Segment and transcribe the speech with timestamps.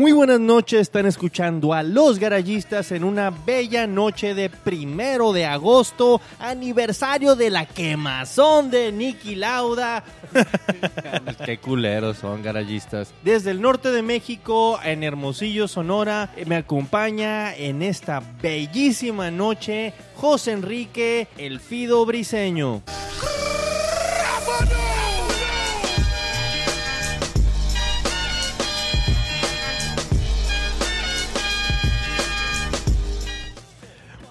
[0.00, 5.44] Muy buenas noches, están escuchando a Los Garayistas en una bella noche de primero de
[5.44, 10.02] agosto, aniversario de la quemazón de Nicky Lauda.
[11.44, 13.12] Qué culeros son garayistas.
[13.22, 20.52] Desde el norte de México, en Hermosillo, Sonora, me acompaña en esta bellísima noche José
[20.52, 22.82] Enrique El Fido Briseño.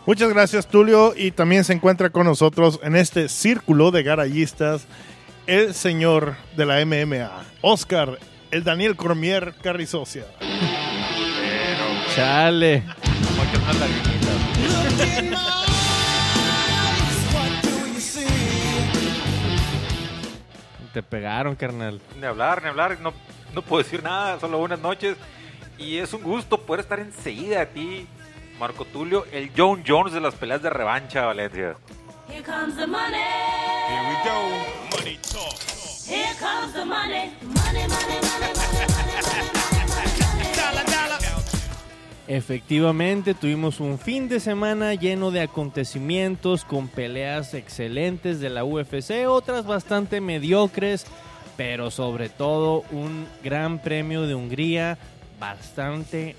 [0.09, 1.13] Muchas gracias, Tulio.
[1.15, 4.87] Y también se encuentra con nosotros en este círculo de garayistas
[5.45, 7.29] el señor de la MMA,
[7.61, 8.17] Oscar,
[8.49, 10.25] el Daniel Cormier Carrizocia.
[12.15, 12.83] Chale.
[20.91, 22.01] Te pegaron, carnal.
[22.19, 23.13] Ni hablar, ni hablar, no,
[23.53, 25.17] no puedo decir nada, solo buenas noches.
[25.77, 28.07] Y es un gusto poder estar enseguida aquí,
[28.59, 31.77] Marco Tulio, el John Jones de las peleas de revancha, Valencia.
[32.27, 33.15] Here comes the money.
[33.87, 34.97] Here we go.
[34.97, 35.57] Money talk.
[36.05, 37.31] Here comes the money.
[37.41, 38.85] Money, money, money, money,
[40.55, 41.19] Dollar, dollar.
[42.27, 49.25] Efectivamente, tuvimos un fin de semana lleno de acontecimientos con peleas excelentes de la UFC,
[49.27, 51.05] otras bastante mediocres,
[51.55, 54.97] pero sobre todo un gran premio de Hungría
[55.39, 56.35] bastante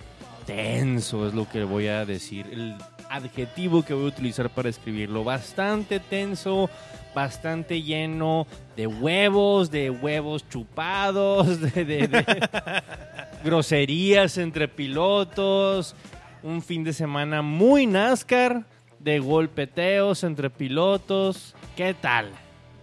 [0.47, 2.75] tenso, es lo que voy a decir, el
[3.09, 6.71] adjetivo que voy a utilizar para escribirlo, bastante tenso,
[7.15, 8.47] bastante lleno
[8.77, 12.25] de huevos, de huevos chupados, de, de- de
[13.45, 15.95] groserías entre pilotos,
[16.43, 18.65] un fin de semana muy NASCAR,
[18.99, 21.55] de golpeteos entre pilotos.
[21.77, 22.31] ¿Qué tal?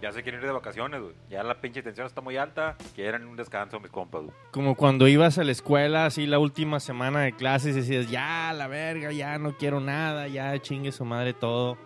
[0.00, 1.14] Ya se quieren ir de vacaciones, güey.
[1.28, 2.76] Ya la pinche tensión está muy alta.
[2.94, 4.34] Quieren un descanso, mis compas, güey.
[4.52, 8.52] Como cuando ibas a la escuela, así la última semana de clases y decías, ya,
[8.52, 11.76] la verga, ya no quiero nada, ya chingue su madre todo.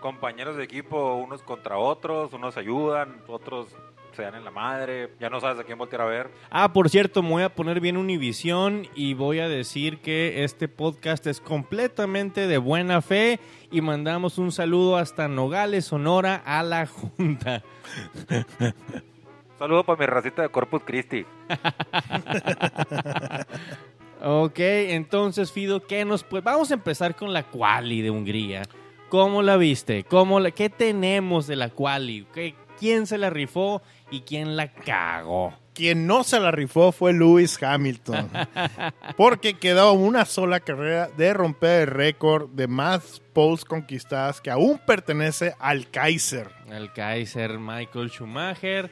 [0.00, 3.74] Compañeros de equipo, unos contra otros, unos ayudan, otros
[4.18, 5.12] se dan en la madre.
[5.20, 6.28] Ya no sabes a quién voltear a ver.
[6.50, 10.66] Ah, por cierto, me voy a poner bien Univisión y voy a decir que este
[10.66, 13.38] podcast es completamente de buena fe
[13.70, 17.62] y mandamos un saludo hasta Nogales, Sonora, a la Junta.
[19.56, 21.24] Saludo para mi racita de Corpus Christi.
[24.20, 28.62] Ok, entonces Fido, ¿qué nos pues Vamos a empezar con la quali de Hungría.
[29.10, 30.02] ¿Cómo la viste?
[30.02, 30.50] ¿Cómo la...
[30.50, 32.26] ¿Qué tenemos de la quali?
[32.34, 32.56] ¿Qué...
[32.78, 35.54] ¿Quién se la rifó y quién la cagó?
[35.74, 38.28] Quien no se la rifó fue Lewis Hamilton,
[39.16, 44.80] porque quedó una sola carrera de romper el récord de más poles conquistadas que aún
[44.84, 46.50] pertenece al Kaiser.
[46.68, 48.90] El Kaiser Michael Schumacher.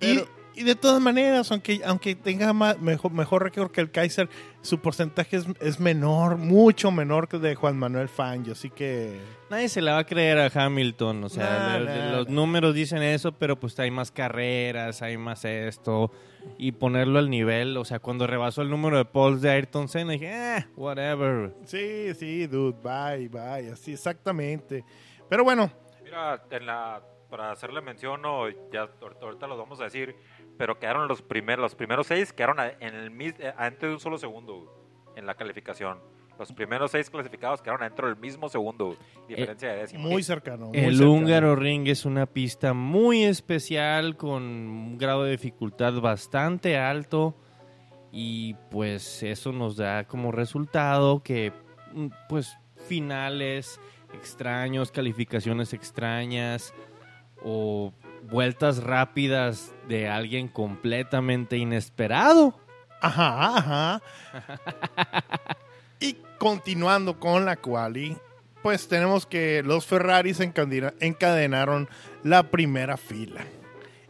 [0.00, 4.28] Y, Pero- y de todas maneras, aunque, aunque tenga mejor, mejor récord que el Kaiser,
[4.66, 8.52] su porcentaje es, es menor, mucho menor que el de Juan Manuel Fangio.
[8.52, 9.18] Así que
[9.48, 12.34] Nadie se la va a creer a Hamilton, o sea, Nah, le- nah, los nah.
[12.34, 16.10] números dicen eso, pero pues hay más carreras, hay más esto,
[16.58, 20.12] y ponerlo al nivel, o sea, cuando rebasó el número de polls de Ayrton Senna,
[20.12, 21.54] dije, eh, whatever.
[21.64, 24.84] sí, sí, dude, bye, bye, así exactamente.
[25.30, 25.70] Pero bueno,
[26.04, 30.14] Mira, en la, para hacerle mención, o ya ahorita, ahorita los vamos a decir,
[30.58, 34.00] pero quedaron los primeros, los primeros seis quedaron en el mis- eh, antes de un
[34.00, 34.72] solo segundo
[35.16, 35.98] en la calificación.
[36.38, 38.94] Los primeros seis clasificados quedaron dentro del mismo segundo,
[39.26, 40.08] diferencia de décimo.
[40.08, 40.66] muy cercano.
[40.66, 41.12] muy El cercano.
[41.12, 47.34] húngaro ring es una pista muy especial con un grado de dificultad bastante alto
[48.12, 51.52] y pues eso nos da como resultado que
[51.94, 52.54] mm, pues
[52.86, 53.80] finales
[54.12, 56.74] extraños, calificaciones extrañas
[57.42, 57.92] o
[58.30, 62.58] vueltas rápidas de alguien completamente inesperado.
[63.00, 64.02] Ajá, ajá.
[66.00, 68.16] y continuando con la quali,
[68.62, 71.88] pues tenemos que los Ferraris encadena- encadenaron
[72.22, 73.42] la primera fila.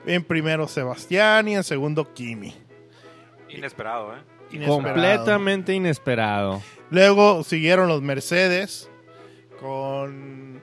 [0.07, 2.55] En primero Sebastián y en segundo Kimi.
[3.49, 4.21] Inesperado, ¿eh?
[4.53, 4.83] Inesperado.
[4.83, 6.63] Completamente inesperado.
[6.91, 8.89] Luego siguieron los Mercedes
[9.61, 10.63] con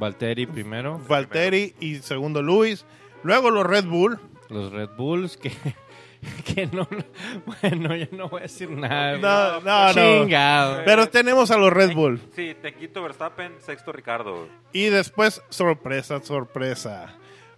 [0.00, 0.98] Valtteri primero.
[1.06, 2.86] Valtteri y segundo Luis.
[3.22, 4.18] Luego los Red Bull.
[4.48, 5.52] Los Red Bulls que,
[6.44, 6.88] que no,
[7.44, 9.18] bueno, yo no voy a decir nada.
[9.18, 9.92] No, no, no.
[9.92, 10.82] Chingado.
[10.86, 12.18] Pero tenemos a los Red Bull.
[12.34, 14.48] Sí, te quito Verstappen, sexto Ricardo.
[14.72, 17.14] Y después, sorpresa, sorpresa.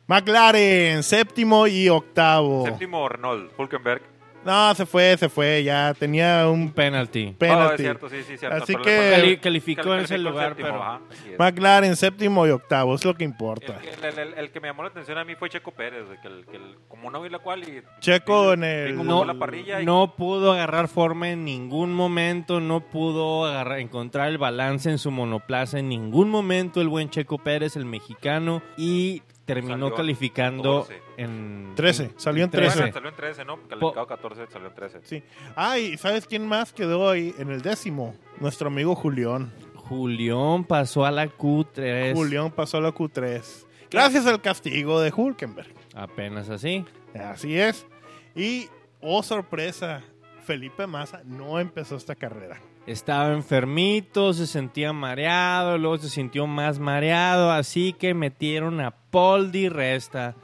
[0.08, 2.66] McLaren, séptimo y octavo.
[2.66, 4.02] Séptimo Renault, Hulkenberg.
[4.44, 7.26] No, se fue, se fue, ya tenía un Penalty.
[7.26, 7.82] Oh, es penalty.
[7.82, 8.62] cierto, sí, sí, cierto.
[8.62, 11.00] Así que- Cali- calificó en ese lugar, séptimo, pero- ajá,
[11.30, 11.38] es.
[11.38, 13.78] McLaren séptimo y octavo, es lo que importa.
[13.82, 16.04] El, que- el- el- el que me llamó la atención a mí fue Checo Pérez,
[16.20, 19.24] que, el, que el- como no vi la cual y Checo vi- en el- No,
[19.24, 24.38] la parrilla y- no pudo agarrar forma en ningún momento, no pudo agarrar- encontrar el
[24.38, 29.22] balance en su monoplaza en ningún momento el buen Checo Pérez, el mexicano, y
[29.54, 31.02] terminó Salió calificando 14.
[31.16, 32.92] en 13, salió en Bueno, 13.
[32.92, 33.56] salió en 13, ¿no?
[33.68, 35.00] Calificado 14, salió en 13.
[35.04, 35.22] Sí.
[35.56, 38.14] Ah, y ¿sabes quién más quedó ahí en el décimo?
[38.40, 39.52] Nuestro amigo Julián.
[39.76, 42.14] Julián pasó a la Q3.
[42.14, 43.66] Julián pasó a la Q3.
[43.90, 45.68] Gracias al castigo de Hulkenberg.
[45.94, 46.84] Apenas así.
[47.14, 47.86] Así es.
[48.34, 48.68] Y,
[49.02, 50.02] oh sorpresa,
[50.42, 52.60] Felipe Massa no empezó esta carrera.
[52.86, 59.52] Estaba enfermito, se sentía mareado, luego se sintió más mareado, así que metieron a Paul
[59.52, 60.34] Di Resta.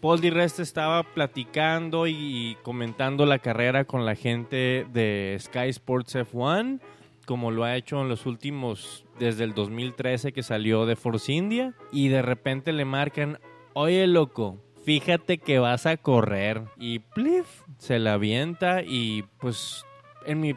[0.00, 6.16] Paul Di Resta estaba platicando y comentando la carrera con la gente de Sky Sports
[6.16, 6.80] F1,
[7.24, 11.74] como lo ha hecho en los últimos, desde el 2013 que salió de Force India,
[11.92, 13.38] y de repente le marcan,
[13.74, 17.44] oye loco, fíjate que vas a correr, y plif,
[17.76, 19.84] se la avienta y pues
[20.24, 20.54] en mi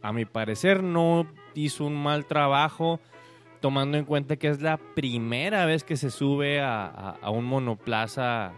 [0.00, 2.98] a mi parecer no hizo un mal trabajo
[3.60, 7.44] tomando en cuenta que es la primera vez que se sube a, a- a un
[7.44, 8.52] monoplaza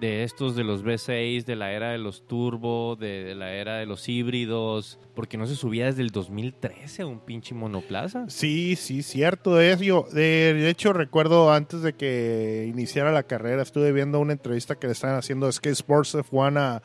[0.00, 3.86] de estos de los V6, de la era de los turbo, de, la era de
[3.86, 8.26] los híbridos, porque no se subía desde el 2013 a un pinche monoplaza.
[8.28, 9.80] Sí, sí, cierto es.
[9.80, 14.86] Yo, de, hecho, recuerdo antes de que iniciara la carrera, estuve viendo una entrevista que
[14.86, 16.82] le estaban haciendo Skate Sports F1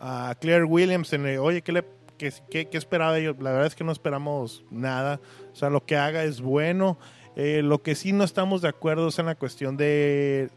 [0.00, 1.12] a, a Claire Williams.
[1.12, 1.84] En el, Oye, ¿qué, le,
[2.16, 3.36] qué, qué- esperaba ellos?
[3.40, 5.20] La verdad es que no esperamos nada.
[5.52, 6.98] O sea, lo que haga es bueno.
[7.36, 10.50] Eh, lo que sí no estamos de acuerdo es en la cuestión de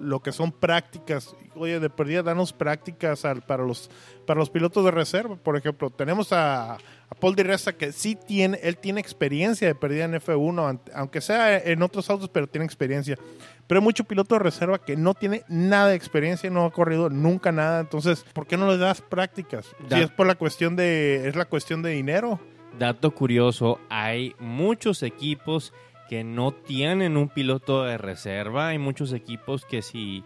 [0.00, 1.34] lo que son prácticas.
[1.54, 3.90] Oye, de perdida, danos prácticas al- para, los,
[4.26, 5.36] para los pilotos de reserva.
[5.36, 6.78] Por ejemplo, tenemos a, a
[7.20, 11.20] Paul Di Resta que sí tiene, él tiene experiencia de perdida en F1, ant- aunque
[11.20, 13.16] sea en otros autos, pero tiene experiencia.
[13.66, 17.10] Pero hay mucho piloto de reserva que no tiene nada de experiencia, no ha corrido
[17.10, 17.80] nunca nada.
[17.80, 19.66] Entonces, ¿por qué no les das prácticas?
[19.88, 22.40] Da- Si es por la cuestión de, es la cuestión de dinero.
[22.78, 25.74] Dato curioso, hay muchos equipos
[26.12, 30.24] que no tienen un piloto de reserva, hay muchos equipos que si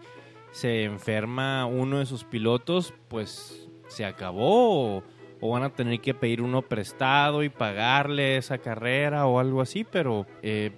[0.51, 4.97] se enferma uno de sus pilotos, pues se acabó
[5.39, 9.85] o, van a tener que pedir uno prestado y pagarle esa carrera o algo así,
[9.85, 10.73] pero eh,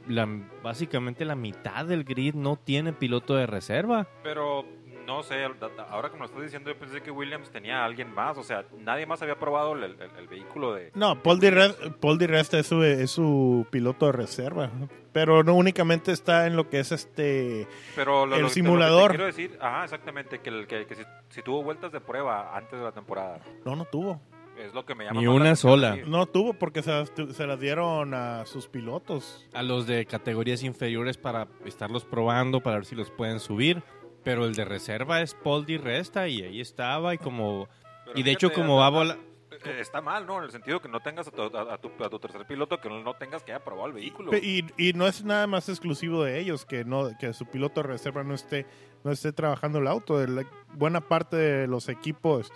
[0.62, 4.08] básicamente la mitad del grid no tiene piloto de reserva.
[4.22, 4.64] Pero
[5.10, 5.44] no sé,
[5.90, 8.38] ahora que me lo estás diciendo, yo pensé que Williams tenía a alguien más.
[8.38, 10.92] O sea, nadie más había probado el, el- el vehículo de.
[10.94, 14.70] No, Paul Di, Re- Paul es su, es su piloto de reserva,
[15.12, 17.68] pero no únicamente está en lo que es este...
[17.96, 19.10] Pero lo, El lo- lo que te simulador.
[19.12, 22.78] quiero decir, ajá, exactamente, que, el, que, que si, si tuvo vueltas de prueba antes
[22.80, 23.40] de la temporada.
[23.66, 24.22] No, no tuvo.
[24.58, 25.96] Es lo que me llama Ni una sola.
[26.06, 29.48] No tuvo porque se las, tu- se las dieron a sus pilotos.
[29.54, 33.82] a los de categorías inferiores para estarlos probando, para ver si los pueden subir.
[34.24, 37.68] Pero el de reserva es Paul Di Resta y ahí estaba y como...
[38.06, 39.18] Pero y de hecho como va a volar...
[39.66, 40.38] Eh, Está mal, ¿no?
[40.38, 42.80] En el sentido que no tengas a tu, a, a tu, a tu tercer piloto,
[42.80, 44.31] que no, no tengas que haya probado el vehículo.
[44.38, 47.88] Y, y no es nada más exclusivo de ellos que no que su piloto de
[47.88, 48.66] reserva no esté
[49.04, 50.25] no esté trabajando el auto.
[50.27, 52.51] La- buena parte de los equipos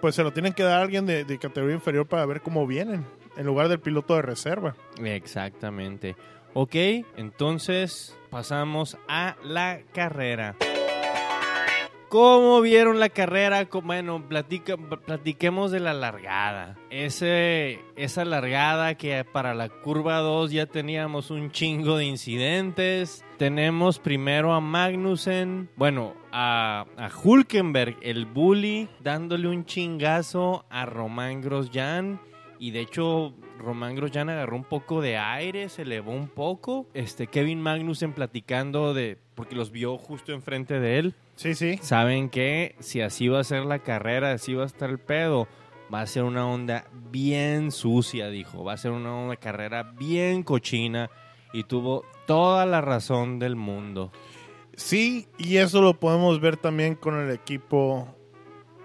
[0.00, 2.66] pues se lo tienen que dar a alguien de, de categoría inferior para ver cómo
[2.66, 3.04] vienen
[3.36, 4.74] en lugar del piloto de reserva.
[5.02, 6.16] Exactamente.
[6.54, 6.74] Ok,
[7.16, 10.56] entonces pasamos a la carrera.
[12.10, 13.68] ¿Cómo vieron la carrera?
[13.84, 16.76] Bueno, platica- platiquemos de la largada.
[16.90, 23.24] Esa largada que para la curva 2 ya teníamos un chingo de incidentes.
[23.38, 31.40] Tenemos primero a Magnussen, bueno, a, a Hulkenberg, el bully, dándole un chingazo a Román
[31.40, 32.20] Grosjean.
[32.58, 36.86] Y de hecho, Román Grosjean agarró un poco de aire, se elevó un poco.
[36.92, 39.16] Este, Kevin Magnussen platicando de.
[39.40, 41.14] Porque los vio justo enfrente de él.
[41.36, 41.78] Sí, sí.
[41.82, 45.48] Saben que si así va a ser la carrera, así va a estar el pedo,
[45.92, 48.62] va a ser una onda bien sucia, dijo.
[48.64, 51.10] Va a ser una onda carrera bien cochina.
[51.52, 54.12] Y tuvo toda la razón del mundo.
[54.76, 58.14] Sí, y eso lo podemos ver también con el equipo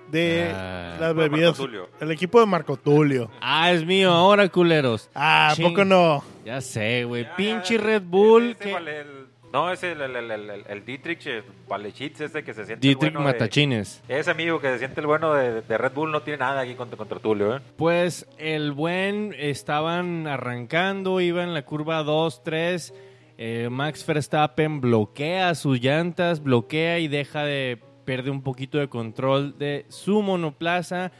[0.09, 0.97] de Ah.
[0.99, 1.51] las bebidas.
[1.59, 1.89] Marco Tulio.
[1.99, 3.29] El equipo de Marco Tulio.
[3.41, 5.09] Ah, es mío ahora, culeros.
[5.13, 5.67] Ah, ¿a Ching.
[5.67, 6.23] poco no?
[6.45, 7.27] Ya sé, güey.
[7.35, 8.51] Pinche ya, Red Bull.
[8.51, 9.14] ese que- vale el-
[9.55, 12.85] no, ese el, el, el, el, el- el Dietrich eh, Valechitz, ese que se siente
[12.85, 14.03] Dietrich el bueno de- Matachines.
[14.07, 16.75] ese amigo que se siente el bueno de, de Red Bull no tiene nada aquí
[16.75, 17.61] contra, contra Tulio, ¿eh?
[17.77, 22.93] Pues el buen estaban arrancando, iba en la curva 2, 3.
[23.37, 29.57] eh, Max Verstappen bloquea sus llantas, bloquea y deja de perder un poquito de control
[29.57, 31.11] de su monoplaza.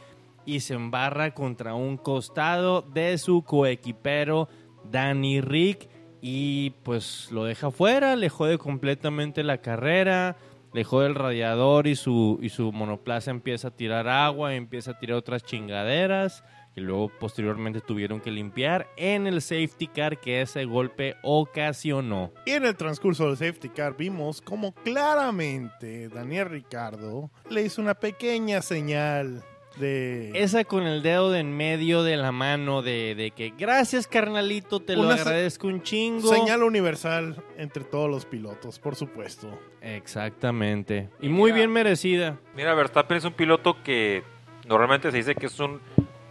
[0.48, 4.48] y se embarra contra un costado de su coequipero
[4.88, 5.88] Danny Rick
[6.28, 10.36] y pues lo deja fuera, le jode completamente la carrera,
[10.72, 14.98] le jode el radiador y su, y su monoplaza empieza a tirar agua, empieza a
[14.98, 16.42] tirar otras chingaderas
[16.74, 22.32] que luego posteriormente tuvieron que limpiar en el safety car que ese golpe ocasionó.
[22.44, 27.94] Y en el transcurso del safety car vimos como claramente Daniel Ricardo le hizo una
[27.94, 29.44] pequeña señal
[29.76, 30.30] de...
[30.34, 34.80] Esa con el dedo de en medio de la mano de, de que gracias carnalito,
[34.80, 36.32] te lo agradezco un chingo.
[36.32, 39.48] Señal universal entre todos los pilotos, por supuesto.
[39.82, 41.08] Exactamente.
[41.20, 41.56] Y muy Mira.
[41.56, 42.38] bien merecida.
[42.54, 44.22] Mira, Verstappen es un piloto que
[44.66, 45.80] normalmente se dice que es un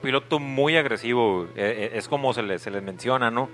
[0.02, 1.46] piloto muy agresivo.
[1.56, 3.50] eh, eh, es como se le, se les menciona, ¿no?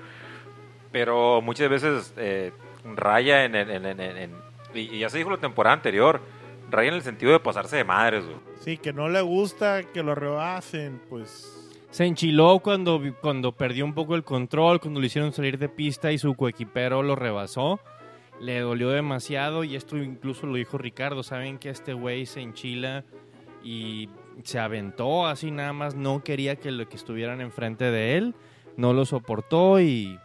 [0.91, 2.51] Pero muchas veces eh,
[2.95, 4.36] raya en, en- en- en- en-
[4.74, 6.21] y, y ya se dijo la temporada anterior,
[6.71, 8.25] raya en el sentido de pasarse de madres.
[8.25, 8.37] güey.
[8.59, 11.57] Sí, que no le gusta que lo rebasen, pues...
[11.91, 16.11] Se enchiló cuando, cuando perdió un poco el control, cuando lo hicieron salir de pista
[16.11, 17.81] y su coequipero lo rebasó.
[18.39, 21.21] Le dolió demasiado y esto incluso lo dijo Ricardo.
[21.21, 23.03] Saben que este güey se enchila
[23.61, 24.09] y
[24.43, 25.93] se aventó así nada más.
[25.93, 28.35] No quería que, lo, que estuvieran enfrente de él.
[28.77, 30.17] No lo soportó y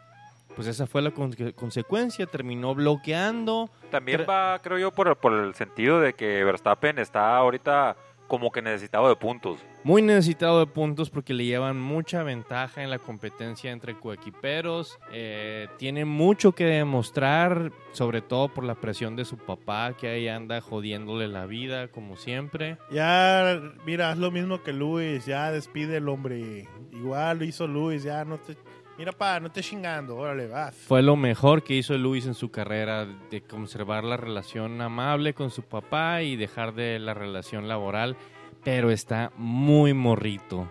[0.57, 2.27] pues esa fue la con- consecuencia.
[2.27, 3.71] Terminó bloqueando.
[3.93, 7.97] También va, creo yo, por, por el sentido de que Verstappen está ahorita
[8.27, 9.61] como que necesitado de puntos.
[9.85, 14.99] Muy necesitado de puntos porque le llevan mucha ventaja en la competencia entre coequiperos.
[15.13, 20.27] Eh, tiene mucho que demostrar, sobre todo por la presión de su papá, que ahí
[20.27, 22.79] anda jodiéndole la vida, como siempre.
[22.91, 26.67] Ya, mira, haz lo mismo que Luis, ya despide el hombre.
[26.91, 28.57] Igual lo hizo Luis, ya no te...
[28.99, 30.75] Mira, pa, no te chingando, órale, vas.
[30.75, 35.51] Fue lo mejor que hizo Luis en su carrera, de conservar la relación amable con
[35.51, 38.17] su papá y dejar de la relación laboral,
[38.65, 40.71] pero está muy morrito.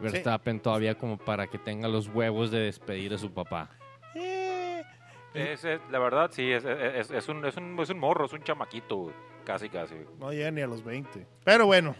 [0.00, 3.68] Verstappen todavía como para que tenga los huevos de despedir a su papá.
[4.14, 4.82] Eh,
[5.34, 8.32] Es, es- la verdad, sí, es, es- es un, es, un, es un morro, es
[8.32, 9.12] un chamaquito,
[9.44, 9.94] casi, casi.
[10.18, 11.26] no llega ni a los 20.
[11.44, 11.94] Pero bueno,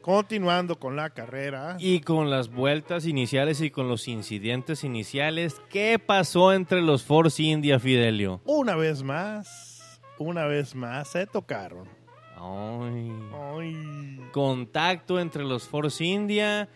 [0.00, 1.76] continuando con la carrera.
[1.78, 7.42] Y con las vueltas iniciales y con los incidentes iniciales, ¿qué pasó entre los Force
[7.42, 8.40] India, Fidelio?
[8.44, 11.88] Una vez más, una vez más se tocaron.
[12.36, 13.12] Ay.
[13.56, 14.20] Ay.
[14.32, 16.68] Contacto entre los Force India,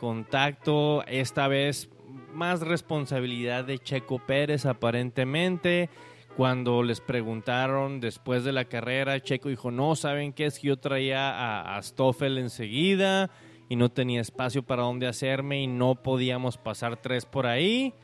[0.00, 1.88] contacto esta vez
[2.32, 5.88] más responsabilidad de Checo Pérez aparentemente.
[6.36, 10.44] Cuando les preguntaron después de la carrera, Checo dijo, no, ¿saben qué?
[10.44, 13.30] Es que yo traía a, a Stoffel enseguida
[13.70, 17.94] y no tenía espacio para dónde hacerme y no podíamos pasar tres por ahí.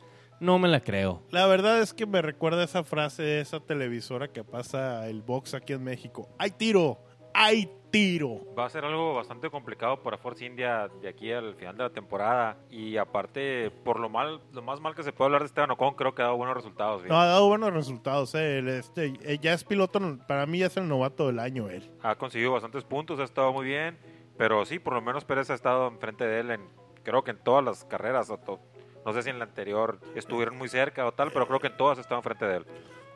[0.41, 1.23] No me la creo.
[1.31, 5.53] La verdad es que me recuerda esa frase de esa televisora que pasa el box
[5.53, 6.29] aquí en México.
[6.39, 6.99] ¡Hay tiro!
[7.35, 8.41] ¡Hay tiro!
[8.59, 11.91] Va a ser algo bastante complicado para Force India de aquí al final de la
[11.91, 12.57] temporada.
[12.71, 15.95] Y aparte, por lo mal, lo más mal que se puede hablar de Esteban Ocon,
[15.95, 17.05] creo que ha dado buenos resultados.
[17.05, 18.35] No, ha dado buenos resultados.
[18.35, 18.59] eh.
[18.59, 21.89] El, este, eh, ya es piloto, para mí ya es el novato del año él.
[22.03, 23.97] Ha conseguido bastantes puntos, ha estado muy bien.
[24.37, 26.63] Pero sí, por lo menos Pérez ha estado enfrente de él en,
[27.05, 28.31] creo que en todas las carreras.
[28.31, 28.59] o to-
[29.05, 31.77] no sé si en la anterior estuvieron muy cerca o tal, pero creo que en
[31.77, 32.67] todas ha estado enfrente de él.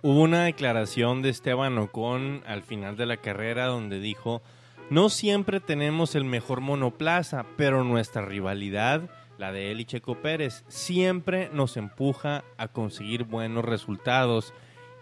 [0.02, 4.42] Hubo una declaración de Esteban Ocon al final de la carrera donde dijo,
[4.88, 10.64] no siempre tenemos el mejor monoplaza, pero nuestra rivalidad, la de él y Checo Pérez,
[10.68, 14.54] siempre nos empuja a conseguir buenos resultados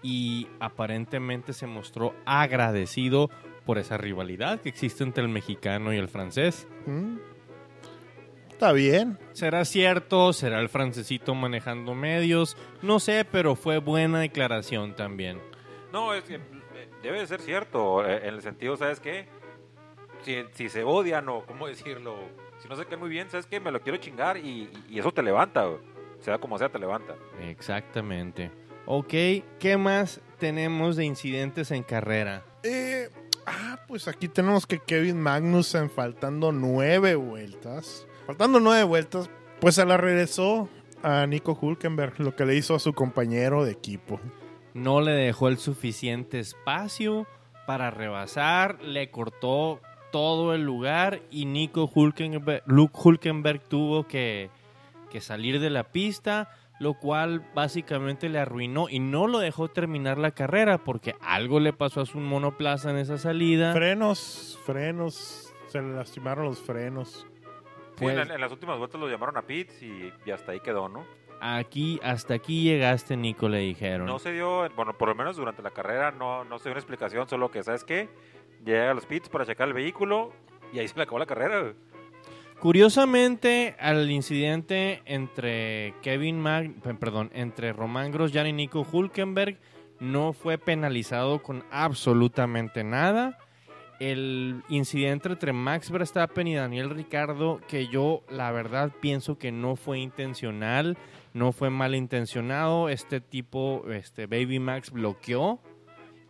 [0.02, 3.30] y aparentemente se mostró agradecido
[3.66, 6.66] por esa rivalidad que existe entre el mexicano y el francés.
[6.86, 7.16] ¿Mm?
[8.50, 9.18] Está bien.
[9.32, 10.32] ¿Será cierto?
[10.32, 12.56] ¿Será el francesito manejando medios?
[12.82, 15.40] No sé, pero fue buena declaración también.
[15.92, 16.40] No, es que
[17.02, 19.26] debe de ser cierto, eh, en el sentido, ¿sabes qué?
[20.24, 22.16] Si, si se odian o, ¿cómo decirlo?
[22.62, 23.60] Si no se caen muy bien, ¿sabes qué?
[23.60, 25.80] Me lo quiero chingar y, y eso te levanta, güey.
[26.20, 27.14] sea como sea, te levanta.
[27.40, 28.50] Exactamente.
[28.86, 29.12] Ok,
[29.58, 32.44] ¿qué más tenemos de incidentes en carrera?
[32.62, 33.08] Eh,
[33.46, 38.06] ah, pues aquí tenemos que Kevin Magnussen faltando nueve vueltas.
[38.26, 39.28] Faltando nueve vueltas,
[39.60, 40.68] pues se la regresó
[41.02, 44.18] a Nico Hulkenberg, lo que le hizo a su compañero de equipo.
[44.72, 47.26] No le dejó el suficiente espacio
[47.66, 49.80] para rebasar, le cortó
[50.14, 54.48] todo el lugar y Nico Hulkenberg, Luke Hulkenberg tuvo que,
[55.10, 60.18] que salir de la pista, lo cual básicamente le arruinó y no lo dejó terminar
[60.18, 63.72] la carrera porque algo le pasó a su monoplaza en esa salida.
[63.72, 67.26] Frenos, frenos, se le lastimaron los frenos.
[67.96, 70.60] Sí, Pues- en, en las últimas vueltas lo llamaron a pits y, y hasta ahí
[70.60, 71.04] quedó, ¿no?
[71.40, 74.06] Aquí, hasta aquí llegaste, Nico, le dijeron.
[74.06, 76.78] No se dio, bueno, por lo menos durante la carrera no, no se dio una
[76.80, 78.08] explicación, solo que, ¿sabes qué?
[78.64, 80.32] Llega a los pits para checar el vehículo
[80.72, 81.74] y ahí se le acabó la carrera.
[82.60, 89.58] Curiosamente, al incidente entre Kevin Mag, pe- perdón, entre Román Grosjean y Nico Hulkenberg
[90.00, 93.38] no fue penalizado con absolutamente nada.
[94.00, 99.76] El incidente entre Max Verstappen y Daniel Ricardo, que yo la verdad pienso que no
[99.76, 100.96] fue intencional,
[101.32, 102.88] no fue malintencionado.
[102.88, 105.60] Este tipo, este Baby Max bloqueó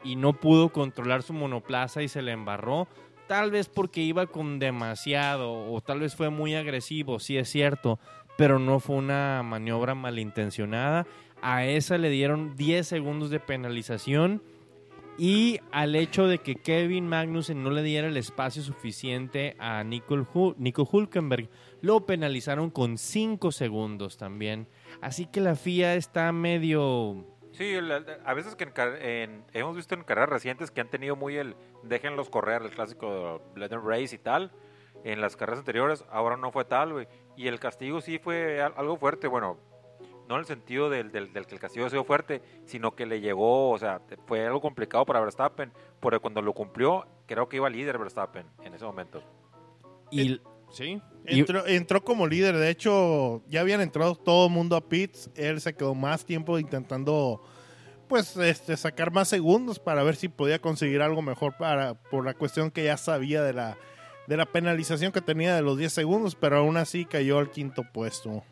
[0.05, 2.87] y no pudo controlar su monoplaza y se le embarró.
[3.27, 7.99] Tal vez porque iba con demasiado o tal vez fue muy agresivo, sí es cierto,
[8.37, 11.07] pero no fue una maniobra malintencionada.
[11.41, 14.43] A esa le dieron 10 segundos de penalización
[15.17, 20.17] y al hecho de que Kevin Magnussen no le diera el espacio suficiente a Nico,
[20.17, 21.49] Hul- Nico Hulkenberg,
[21.83, 24.67] lo penalizaron con 5 segundos también.
[25.01, 27.25] Así que la FIA está medio...
[27.55, 30.81] Sí, el- el- a veces que en car- en- hemos visto en carreras recientes que
[30.81, 34.53] han tenido muy el déjenlos correr, el clásico Let them race y tal.
[35.05, 37.09] En las carreras anteriores, ahora no fue tal, güey.
[37.37, 39.59] Y el castigo sí fue al- algo fuerte, bueno,
[40.29, 43.05] no en el sentido del, del- del que el castigo ha sido fuerte, sino que
[43.07, 47.57] le llegó, o sea, fue algo complicado para Verstappen, porque cuando lo cumplió, creo que
[47.57, 49.23] iba líder Verstappen en ese momento.
[50.11, 50.41] Y,
[50.75, 51.01] ¿Sí?
[51.27, 55.61] Y- entró como líder, de hecho ya habían entrado todo el mundo a pits, él
[55.61, 57.43] se quedó más tiempo intentando
[58.09, 62.35] pues este sacar más segundos para ver si podía conseguir algo mejor para por la
[62.35, 63.79] cuestión que ya sabía de la
[64.27, 67.83] de la penalización que tenía de los 10 segundos, pero aún así cayó al quinto
[67.93, 68.43] puesto.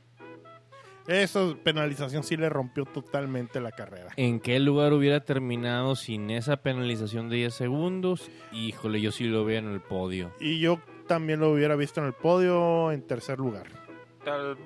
[1.08, 4.10] Esa penalización sí le rompió totalmente la carrera.
[4.16, 8.30] ¿En qué lugar hubiera terminado sin esa penalización de 10 segundos?
[8.52, 10.32] Híjole, yo sí lo veo en el podio.
[10.40, 13.66] Y yo también lo hubiera visto en el podio en tercer lugar.
[14.24, 14.56] Tal-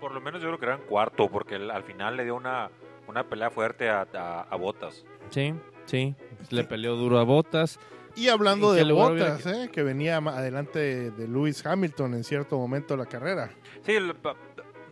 [0.00, 2.34] por lo menos yo creo que era en cuarto, porque el- al final le dio
[2.34, 2.70] una,
[3.06, 5.04] una pelea fuerte a, a, a Botas.
[5.30, 5.54] Sí,
[5.84, 6.14] sí.
[6.50, 7.78] Le peleó duro a Botas.
[8.16, 12.24] Y hablando ¿En qué de hubiera botas, eh, que venía adelante de Lewis Hamilton en
[12.24, 13.50] cierto momento de la carrera.
[13.82, 14.16] Sí, el-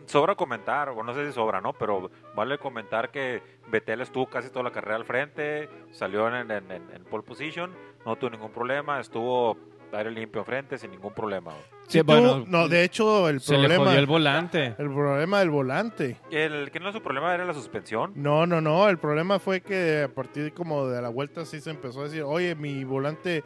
[0.05, 1.73] sobra comentar, o no sé si sobra, ¿no?
[1.73, 6.71] Pero vale comentar que Betel estuvo casi toda la carrera al frente, salió en, en,
[6.71, 7.71] en- en pole position,
[8.05, 9.57] no tuvo ningún problema, estuvo
[9.93, 11.51] aire limpio enfrente sin ningún problema.
[11.51, 11.63] güey.
[11.87, 14.71] Sí, Si tú- bueno, no, de hecho, el Se le problema, jodió el el, volante.
[14.77, 16.17] problema del volante.
[16.31, 18.11] El que no su problema era la suspensión.
[18.15, 18.87] No, no, no.
[18.89, 22.03] El problema fue que a partir de como de la vuelta sí se empezó a
[22.03, 23.43] decir, oye, mi volante, eh,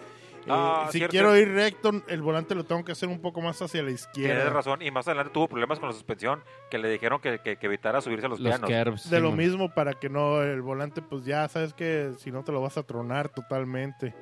[0.49, 1.11] Ah, si cierto.
[1.11, 4.01] quiero ir recto, el volante lo tengo que hacer un poco más hacia la Tienes
[4.01, 4.49] izquierda.
[4.49, 7.65] razón, y más adelante tuvo problemas con la suspensión, que le dijeron que, que- que
[7.67, 8.69] evitara subirse a los, Los pianos.
[8.69, 9.09] curbs.
[9.09, 9.37] De sí, lo man.
[9.37, 12.77] mismo para que no el volante, pues ya sabes que si no te lo vas
[12.77, 14.13] a tronar totalmente.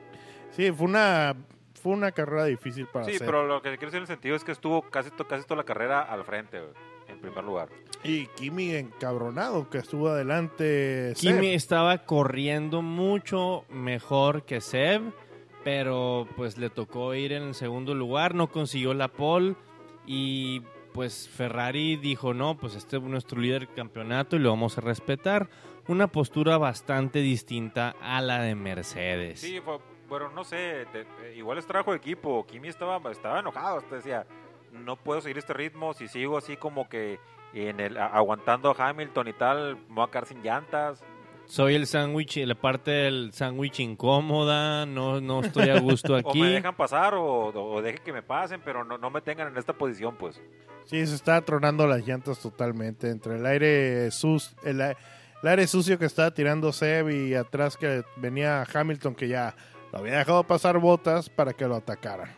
[0.51, 1.33] Sí, fue una
[1.81, 3.25] fue una carrera difícil para Sí, hacer.
[3.25, 5.57] pero lo que quiero decir en el sentido es que estuvo casi, to- casi toda
[5.57, 6.71] la carrera al frente, güey,
[7.07, 7.69] en primer lugar.
[8.03, 11.13] Y Kimi encabronado que estuvo adelante.
[11.17, 11.55] Kimi Seb.
[11.55, 15.01] estaba corriendo mucho mejor que Seb,
[15.63, 19.55] pero pues le tocó ir en el segundo lugar, no consiguió la pole
[20.07, 20.61] y
[20.93, 24.81] pues Ferrari dijo, no, pues este es nuestro líder del campeonato y lo vamos a
[24.81, 25.49] respetar.
[25.87, 29.39] Una postura bastante distinta a la de Mercedes.
[29.39, 29.77] Sí, fue-
[30.11, 32.45] bueno, no sé, te- te- igual es trabajo de equipo.
[32.45, 34.27] Kimi estaba, estaba enojado, hasta decía,
[34.71, 37.17] no puedo seguir este ritmo, si sigo así como que
[37.53, 41.03] en el, a- aguantando a Hamilton y tal, me voy a quedar sin llantas.
[41.45, 46.39] Soy el sándwich, la parte del sándwich incómoda, no, no estoy a gusto O aquí.
[46.41, 49.57] me dejan pasar o, o dejen que me pasen, pero no, no me tengan en
[49.57, 50.41] esta posición, pues.
[50.85, 53.09] Sí, se estaba tronando las llantas totalmente.
[53.09, 54.95] Entre el aire, sus, el, el
[55.43, 59.55] aire sucio que estaba tirando Seb y atrás que venía Hamilton que ya
[59.91, 62.35] lo había dejado pasar botas para que lo atacara.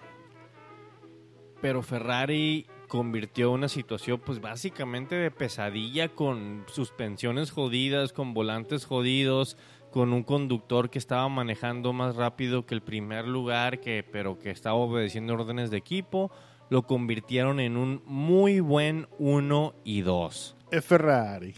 [1.61, 9.57] pero Ferrari convirtió una situación pues básicamente de pesadilla con suspensiones jodidas, con volantes jodidos,
[9.91, 14.49] con un conductor que estaba manejando más rápido que el primer lugar, que pero que
[14.51, 16.31] estaba obedeciendo órdenes de equipo,
[16.69, 20.57] lo convirtieron en un muy buen 1 y 2.
[20.71, 21.53] Es Ferrari.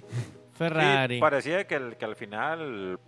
[0.53, 1.19] Ferrari.
[1.19, 2.99] Parecía que, el- que al final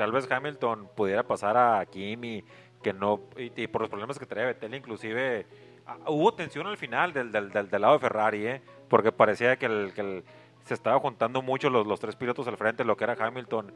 [0.00, 2.42] tal vez Hamilton pudiera pasar a Kimi,
[2.82, 5.46] que no, y, por los problemas que traía Vettel, inclusive
[5.86, 8.62] ah, hubo tensión al final del, del, del, lado de Ferrari, ¿eh?
[8.88, 10.24] porque parecía que, el, que el-
[10.64, 13.74] se estaba juntando mucho los, los tres pilotos al frente, lo que era Hamilton,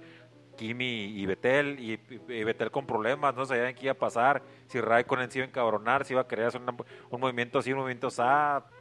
[0.56, 0.84] Kimi
[1.20, 2.00] y Vettel, y,
[2.32, 5.48] y Vettel con problemas, no sabían qué iba a pasar, si Raikkonen se iba a
[5.48, 6.74] encabronar, si iba a querer hacer una-
[7.10, 8.08] un movimiento así, un movimiento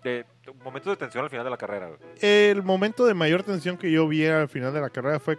[0.02, 0.26] de,
[0.64, 1.88] momentos de tensión al final de la carrera.
[1.88, 2.00] güey.
[2.22, 5.38] El momento de mayor tensión que yo vi al final de la carrera fue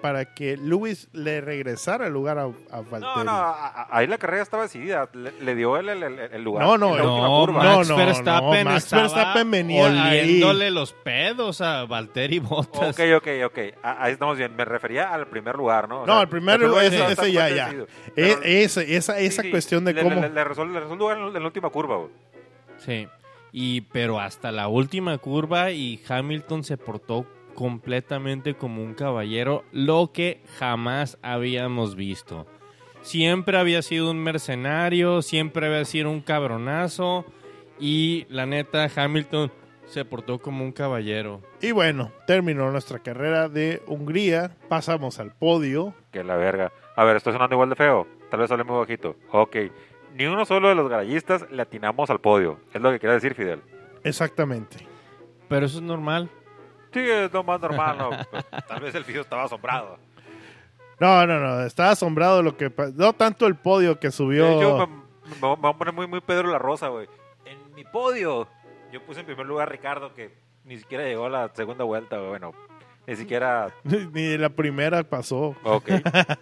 [0.00, 3.00] para que Lewis le regresara el lugar a, a Valtteri.
[3.00, 5.08] No, no, a- a- ahí la carrera estaba decidida.
[5.12, 6.64] Le, le dio el, el- el- el lugar.
[6.64, 7.64] No, no, en la última no, curva.
[7.64, 12.90] no, Max no, Verstappen, no, Max estaba Verstappen venía oliéndole los pedos a Valtteri Bottas.
[12.98, 13.58] Ok, ok, ok.
[13.82, 14.54] Ahí estamos bien.
[14.54, 16.02] Me refería al primer lugar, ¿no?
[16.02, 17.70] O No, sea, al primer lugar, ese- ese ya, ya.
[18.14, 20.14] E- esa esa, sí, cuestión de le- cómo...
[20.14, 22.10] Le, le le resolvió lugar en, en la última curva, güey.
[22.78, 23.08] Sí.
[23.60, 30.12] Y pero hasta la última curva y Hamilton se portó completamente como un caballero, lo
[30.12, 32.46] que jamás habíamos visto.
[33.02, 37.24] Siempre había sido un mercenario, siempre había sido un cabronazo
[37.80, 39.50] y la neta Hamilton
[39.86, 41.40] se portó como un caballero.
[41.60, 44.52] Y bueno, terminó nuestra carrera de Hungría.
[44.68, 45.94] Pasamos al podio.
[46.12, 46.70] Que la verga.
[46.94, 48.06] A ver, ¿estoy sonando igual de feo?
[48.30, 49.16] Tal vez hable muy bajito.
[49.32, 49.56] Ok.
[50.14, 52.58] Ni uno solo de los garayistas le atinamos al podio.
[52.72, 53.62] Es lo que quiere decir Fidel.
[54.04, 54.86] Exactamente.
[55.48, 56.28] Pero eso es normal.
[56.92, 58.10] Sí, es lo más normal, ¿no?
[58.30, 59.98] Pues, tal vez el Fidel estaba asombrado.
[61.00, 61.60] No, no, no.
[61.62, 62.72] Estaba asombrado lo que...
[62.94, 64.60] No tanto el podio que subió...
[64.60, 65.02] Yo me, me-
[65.40, 67.06] me voy a poner muy, muy Pedro la Rosa, güey.
[67.44, 68.48] En mi podio,
[68.92, 70.32] yo puse en primer lugar a Ricardo, que
[70.64, 72.30] ni siquiera llegó a la segunda vuelta, güey.
[72.30, 72.52] Bueno,
[73.06, 73.68] ni siquiera...
[73.84, 75.54] Ni la primera pasó.
[75.62, 75.90] Ok.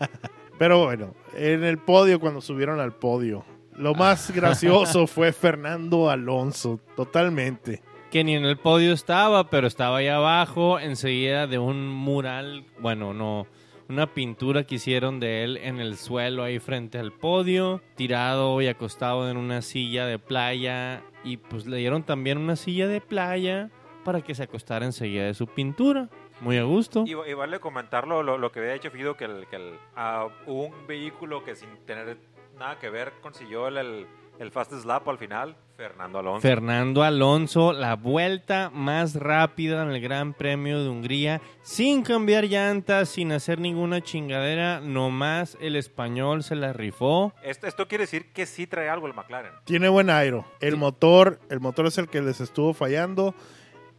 [0.59, 3.45] Pero bueno, en el podio, cuando subieron al podio,
[3.79, 7.83] lo más gracioso fue Fernando Alonso, totalmente.
[8.11, 13.13] Que ni en el podio estaba, pero estaba ahí abajo, enseguida de un mural, bueno,
[13.13, 13.47] no,
[13.89, 18.69] una pintura que hicieron de él en el suelo ahí frente al podio, tirado y
[18.69, 23.71] acostado en una silla de playa, y pues le dieron también una silla de playa
[24.05, 26.09] para que se acostara enseguida de su pintura.
[26.41, 27.05] Muy a gusto.
[27.07, 30.29] Y, y vale comentarlo lo, lo que había hecho Fido, que, el, que el, ah,
[30.47, 32.19] hubo un vehículo que sin tener
[32.57, 34.07] nada que ver consiguió el, el,
[34.39, 36.41] el fastest lap al final, Fernando Alonso.
[36.41, 43.11] Fernando Alonso, la vuelta más rápida en el Gran Premio de Hungría, sin cambiar llantas,
[43.11, 47.33] sin hacer ninguna chingadera, nomás el español se la rifó.
[47.43, 49.53] esto, esto quiere decir que sí trae algo el McLaren.
[49.65, 50.47] Tiene buen aero.
[50.61, 53.35] El motor, el motor es el que les estuvo fallando.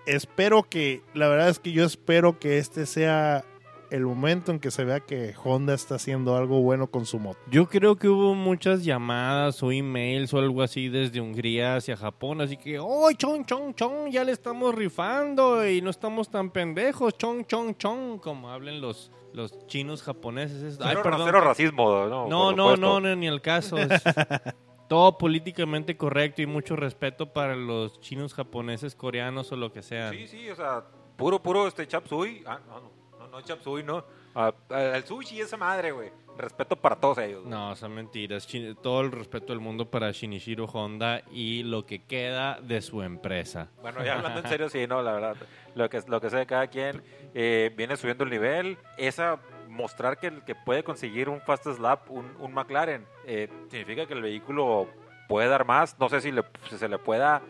[0.07, 3.43] Espero que, la verdad es que yo espero que este sea
[3.89, 7.41] el momento en que se vea que Honda está haciendo algo bueno con su motor.
[7.49, 12.41] Yo creo que hubo muchas llamadas o emails o algo así desde Hungría hacia Japón,
[12.41, 14.11] así que, ¡oh, chon, chon, chon!
[14.11, 19.11] Ya le estamos rifando y no estamos tan pendejos, chon, chon, chon, como hablen los,
[19.33, 20.79] los chinos japoneses.
[20.81, 21.21] Ay, cero, perdón.
[21.25, 22.27] cero racismo, ¿no?
[22.27, 23.77] No, no, no, no, ni el caso.
[23.77, 23.89] Es
[24.87, 30.11] todo políticamente correcto y mucho respeto para los chinos, japoneses, coreanos o lo que sea.
[30.11, 30.83] Sí, sí, o sea,
[31.15, 32.43] puro, puro este chap suey.
[32.45, 32.96] Ah, no, no,
[33.31, 34.03] no, no chap suey, no.
[34.35, 34.53] Ah,
[34.95, 36.11] el sushi, esa madre, güey.
[36.37, 37.39] Respeto para todos ellos.
[37.41, 37.49] güey.
[37.49, 38.47] No, son mentiras.
[38.83, 43.69] Todo el respeto del mundo para Shinichiro Honda y lo que queda de su empresa.
[43.81, 45.35] Bueno, ya hablando en serio, sí, no, la verdad.
[45.73, 47.01] Lo que, lo que sé de cada quien
[47.33, 48.77] eh, viene subiendo el nivel.
[48.97, 54.13] Esa mostrar que, que puede conseguir un fastest lap, un, un McLaren, eh, significa que
[54.13, 54.87] el vehículo
[55.27, 55.97] puede dar más.
[55.99, 57.41] No sé si, le- si se le pueda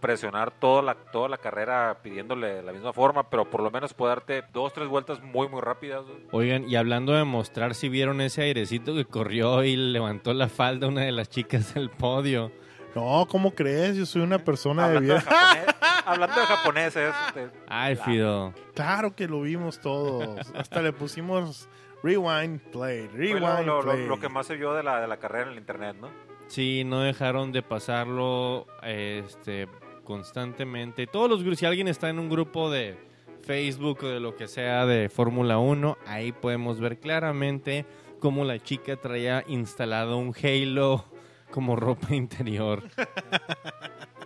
[0.00, 4.10] presionar toda la, toda la carrera pidiéndole la misma forma, pero por lo menos puede
[4.14, 6.04] darte dos, tres vueltas muy, muy rápidas.
[6.04, 6.18] güey.
[6.32, 10.86] Oigan, y hablando de mostrar si vieron ese airecito que corrió y levantó la falda
[10.86, 12.52] a una de las chicas del podio.
[12.94, 13.96] No, ¿cómo crees?
[13.96, 15.30] Yo soy una persona de Hablando de bien.
[15.34, 15.74] japonés,
[16.06, 18.54] hablando de japoneses, este, Ay, Fido.
[18.74, 20.50] Claro que lo vimos todos.
[20.54, 21.68] Hasta le pusimos
[22.02, 24.06] rewind, play, rewind, lo, lo- lo- play.
[24.06, 26.08] lo que más se vio de la, de la carrera en el internet, ¿no?
[26.46, 29.66] Sí, no dejaron de pasarlo este,
[30.06, 31.06] constantemente.
[31.06, 32.96] Todos los grupos, si alguien está en un grupo de
[33.42, 37.84] Facebook o de lo que sea de Fórmula 1, ahí podemos ver claramente
[38.20, 41.04] cómo la chica traía instalado un Halo
[41.50, 42.82] como ropa interior.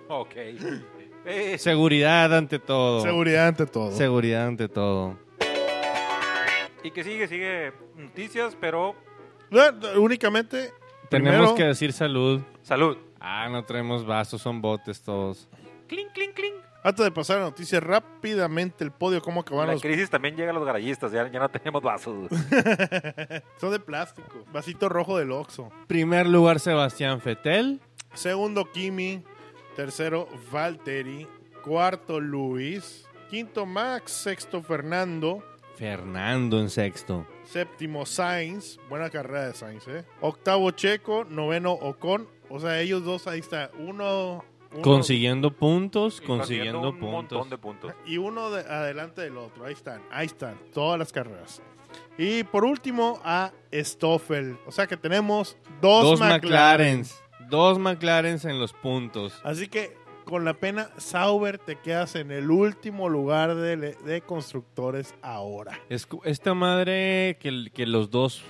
[0.08, 0.36] Ok.
[1.26, 3.00] Eh, Seguridad ante todo.
[3.02, 3.92] Seguridad ante todo.
[3.92, 5.18] Seguridad ante todo.
[6.82, 8.94] y que sigue, sigue noticias, pero
[9.50, 9.62] no,
[10.00, 10.72] únicamente.
[11.10, 12.40] Tenemos primero, que decir salud.
[12.62, 12.96] salud.
[13.18, 15.48] Ah, no traemos vasos, son botes todos.
[15.90, 16.54] Clink, clink, clink.
[16.84, 19.82] Antes de pasar a la noticia, rápidamente el podio, cómo acabaron La los.
[19.82, 22.28] crisis también llega a los garayistas, ya, ya no tenemos vasos.
[23.60, 24.44] Son de plástico.
[24.52, 25.68] Vasito rojo del Oxxo.
[25.88, 27.80] Primer lugar, Sebastián Fetel.
[28.14, 29.24] Segundo, Kimi.
[29.74, 31.26] Tercero, Valtteri.
[31.64, 33.04] Cuarto, Luis.
[33.28, 34.12] Quinto, Max.
[34.12, 35.42] Sexto, Fernando.
[35.74, 37.26] Fernando en sexto.
[37.42, 38.78] Séptimo, Sainz.
[38.88, 40.04] Buena carrera de Sainz, ¿eh?
[40.20, 41.24] Octavo, Checo.
[41.24, 42.28] Noveno, Ocon.
[42.48, 43.70] O sea, ellos dos ahí está.
[43.78, 44.44] Uno.
[44.72, 47.10] Uno- Consiguiendo puntos, Y consiguiendo un puntos.
[47.38, 47.94] montón de puntos.
[48.06, 49.64] Y uno de- adelante del otro.
[49.64, 50.02] Ahí están.
[50.10, 50.58] Ahí están.
[50.72, 51.62] Todas las carreras.
[52.16, 54.56] Y por último, a Stoffel.
[54.66, 56.40] O sea que tenemos dos, Dos McLaren.
[56.42, 57.22] McLarens.
[57.48, 59.40] Dos McLarens en los puntos.
[59.42, 65.14] Así que con la pena, Sauber te quedas en el último lugar de, de constructores
[65.22, 65.80] ahora.
[65.88, 68.44] Es esta madre que, que los dos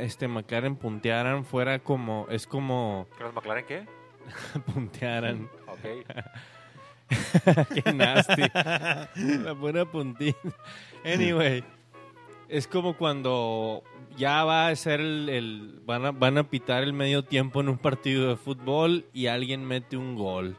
[0.00, 2.26] este, McLaren puntearan fuera como...
[2.30, 3.06] Es como...
[3.16, 3.86] ¿Que los McLaren qué?
[4.74, 5.48] puntearan.
[5.66, 6.04] Ok.
[7.84, 8.42] Qué nasty.
[9.42, 10.38] La pura puntita.
[11.04, 11.62] Anyway.
[12.48, 13.82] Es como cuando
[14.16, 15.28] ya va a ser el...
[15.28, 19.26] el- van, a, van a pitar el medio tiempo en un partido de fútbol y
[19.26, 20.56] alguien mete un gol.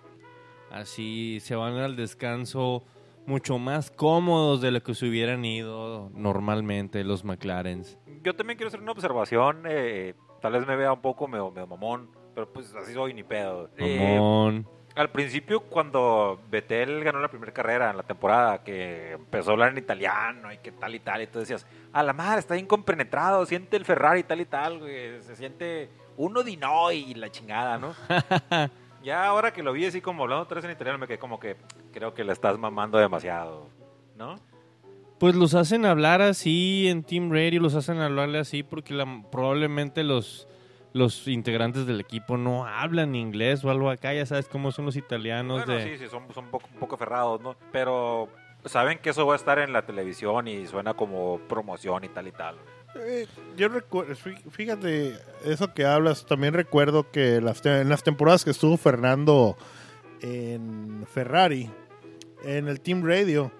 [0.71, 2.83] Así se van al descanso
[3.27, 7.97] mucho más cómodos de lo que se hubieran ido normalmente los McLarens.
[8.23, 9.63] Yo también quiero hacer una observación.
[9.67, 13.23] eh, tal vez me vea un poco medio, medio mamón, pero pues así soy ni
[13.23, 13.69] pedo.
[13.77, 14.63] Eh,
[14.95, 19.71] al principio, cuando Vettel ganó la primera carrera en la temporada, que empezó a hablar
[19.71, 22.65] en italiano y que tal y tal, y tú decías, a la madre, está bien
[22.67, 27.29] compenetrado, siente el Ferrari tal y tal, güey, se siente uno di no y la
[27.29, 27.93] chingada, ¿no?
[29.03, 31.57] ya ahora que lo vi así como hablando vez en italiano, me quedé como que
[31.91, 33.67] creo que le estás mamando demasiado,
[34.15, 34.35] ¿no?
[35.19, 40.03] Pues los hacen hablar así en Team Radio, los hacen hablarle así porque la- probablemente
[40.03, 40.47] los,
[40.95, 44.95] los integrantes del equipo no hablan inglés o algo acá, ya sabes cómo son los
[44.95, 45.97] italianos Bueno, de...
[45.97, 47.57] sí, sí, son, son un, poco, un poco ferrados, ¿no?
[47.73, 48.29] Pero
[48.63, 52.27] saben que eso va a estar en la televisión y suena como promoción y tal
[52.27, 52.55] y tal.
[52.97, 53.27] Eh,
[53.57, 54.15] yo recuerdo,
[54.49, 59.57] fíjate, eso que hablas, también recuerdo que las te- en las temporadas que estuvo Fernando
[60.21, 61.69] en Ferrari,
[62.45, 63.51] en el Team Radio,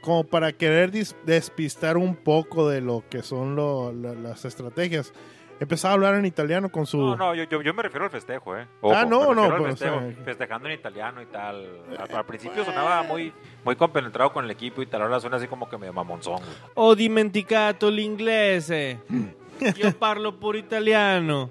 [0.00, 5.12] como para querer despistar un poco de lo que son lo- la- las estrategias,
[5.60, 6.98] empezaba a hablar en italiano con su...
[6.98, 8.66] No, no, yo, yo, yo me refiero al festejo, ¿eh?
[8.82, 11.82] Ah, no, no, pues, festejo, o sea, festejando en italiano y tal.
[11.98, 13.32] Al, al principio sonaba muy,
[13.64, 16.40] muy compenetrado con el equipo y tal, ahora suena así como que medio mamonzón.
[16.74, 19.00] Ho dimenticato l'inglese.
[19.76, 21.50] Io parlo puro italiano.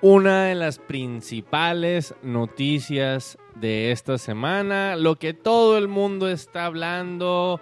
[0.00, 7.60] Una de las principales noticias de esta semana, lo que todo el mundo está hablando,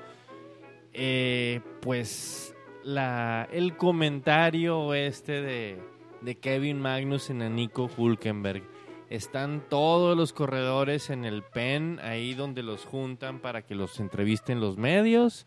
[0.95, 2.50] eh, pues
[2.85, 5.83] la, el comentario este de,
[6.21, 8.63] de Kevin Magnussen a Nico Hulkenberg.
[9.09, 14.61] Están todos los corredores en el pen, ahí donde los juntan para que los entrevisten
[14.61, 15.47] los medios.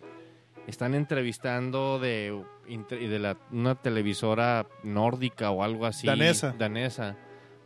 [0.68, 2.44] Están entrevistando de,
[2.90, 6.08] de la- una televisora nórdica o algo así.
[6.08, 6.54] Danesa.
[6.58, 7.18] Danesa.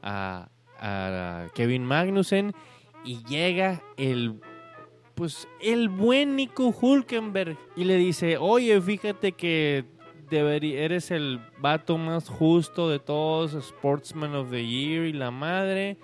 [0.03, 0.49] A,
[0.79, 2.53] a Kevin Magnussen.
[3.03, 4.41] Y llega el
[5.17, 9.83] pues el buen Nico Hulkenberg y le dice, oye, fíjate que
[10.29, 15.97] deberí- eres el vato más justo de todos, Sportsman of the Year y la madre.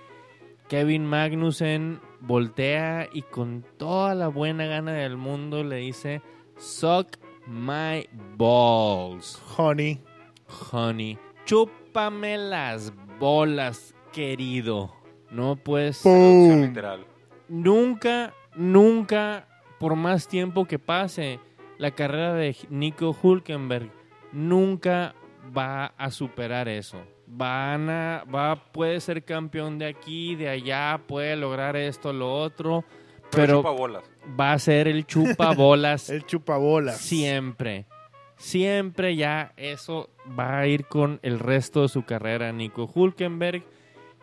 [0.68, 6.22] Kevin Magnussen voltea y con toda la buena gana del mundo le dice,
[6.58, 10.00] suck my balls, Honey.
[10.72, 11.20] honey.
[11.46, 14.92] Chúpame las bolas, querido.
[15.30, 16.62] No pues ¡Pum!
[16.62, 17.06] literal.
[17.50, 19.48] nunca, nunca,
[19.80, 21.40] por más tiempo que pase,
[21.78, 23.90] la carrera de Nico Hulkenberg
[24.32, 25.16] nunca
[25.56, 27.02] va a superar eso.
[27.28, 32.84] Van a, va, puede ser campeón de aquí, de allá, puede lograr esto, lo otro,
[33.32, 34.02] Pero, pero
[34.40, 36.98] va a ser el chupa bolas El chupabolas.
[36.98, 37.86] siempre.
[38.38, 42.52] Siempre ya eso va a ir con el resto de su carrera.
[42.52, 43.64] Nico Hulkenberg,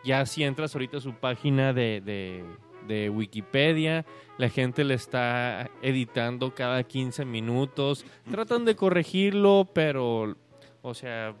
[0.03, 2.45] ya si entras ahorita a su página de, de-
[2.87, 4.05] de Wikipedia,
[4.37, 8.05] la gente le está editando cada 15 minutos.
[8.29, 10.35] Tratan de corregirlo, pero,
[10.81, 11.35] o sea,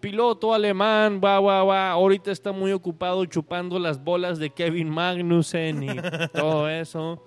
[0.00, 5.82] piloto alemán, va, va, va, ahorita está muy ocupado chupando las bolas de Kevin Magnussen
[5.82, 5.88] y
[6.32, 7.22] todo eso.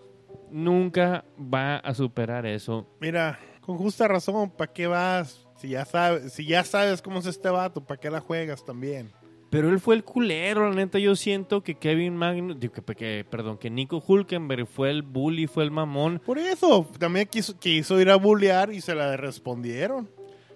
[0.51, 2.87] Nunca va a superar eso.
[2.99, 5.45] Mira, con justa razón, ¿para qué vas?
[5.57, 9.11] Si ya sabes, si ya sabes cómo es este vato, ¿para qué la juegas también?
[9.49, 10.99] Pero él fue el culero, la neta.
[10.99, 15.63] Yo siento que Kevin Magnus, que, que- perdón, que Nico Hulkenberg fue el bully, fue
[15.63, 16.21] el mamón.
[16.23, 20.09] Por eso, también quiso, quiso ir a bullear y se la respondieron.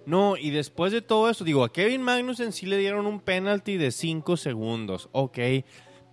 [0.06, 3.78] No, y después de todo eso, digo, a Kevin Magnussen sí le dieron un penalty
[3.78, 5.40] de 5 segundos, ok.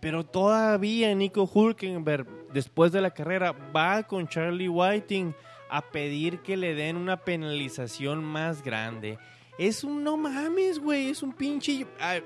[0.01, 5.35] Pero todavía Nico Hulkenberg, después de la carrera, va con Charlie Whiting
[5.69, 9.19] a pedir que le den una penalización más grande.
[9.59, 11.85] Es un no mames, güey, es un pinche...
[11.99, 12.23] ay,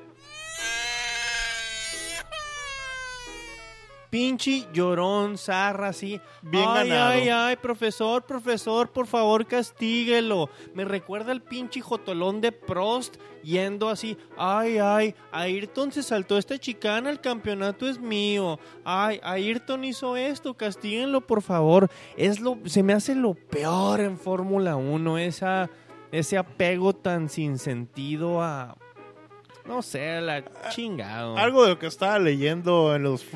[4.15, 6.21] pinche llorón, zarra, así.
[6.41, 7.11] Bien ay, ganado.
[7.11, 10.49] Ay, ay, profesor, profesor, por favor, castíguelo.
[10.73, 14.17] Me recuerda al pinche jotolón de Prost yendo así.
[14.37, 18.61] Ay, ay, Ayrton se saltó esta chicana, el campeonato es mío.
[18.85, 21.91] Ay, Ayrton hizo esto, castíguenlo, por favor.
[22.17, 25.71] Es lo, se me hace lo peor en Fórmula 1, esa,
[26.13, 28.77] ese apego tan sin sentido a...
[29.67, 31.37] No sé, la chingado.
[31.37, 33.27] Algo de lo que estaba leyendo en los...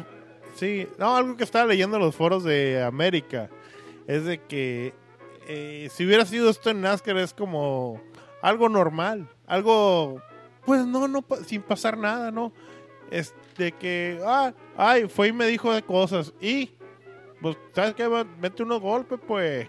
[0.58, 3.48] Sí, no, algo que estaba leyendo en los foros de América
[4.08, 4.92] es de que
[5.46, 8.00] eh, si hubiera sido esto en NASCAR es como
[8.42, 10.20] algo normal, algo,
[10.66, 12.52] pues no, no, sin pasar nada, ¿no?
[13.08, 16.72] Es de que, ah, ay, fue y me dijo de cosas y,
[17.40, 18.08] pues, ¿sabes qué?
[18.40, 19.68] Mete unos golpes, pues,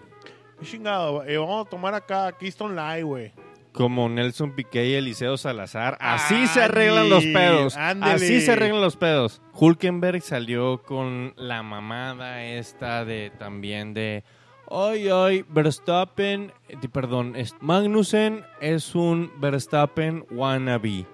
[0.64, 3.32] chingado, eh, vamos a tomar acá Keystone Light, güey.
[3.72, 5.96] Como Nelson Piqué y Eliseo Salazar.
[6.00, 7.76] Así se arreglan los pedos.
[7.76, 8.14] ándale.
[8.14, 9.40] Así se arreglan los pedos.
[9.52, 14.24] Hulkenberg salió con la mamada esta de también de...
[14.72, 16.52] Ay, ay, Verstappen,
[16.92, 21.06] perdón, es- Magnussen es un Verstappen wannabe.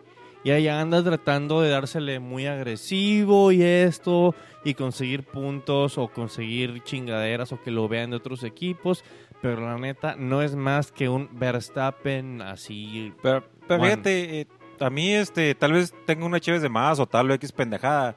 [0.44, 6.82] Y ahí anda tratando de dársele muy agresivo y esto, y conseguir puntos o conseguir
[6.84, 9.04] chingaderas o que lo vean de otros equipos.
[9.46, 13.12] Pero la neta no es más que un Verstappen así.
[13.22, 14.46] Pero, pero fíjate, eh,
[14.80, 18.16] a mí este, tal vez tenga una chévez de más o tal o X pendejada.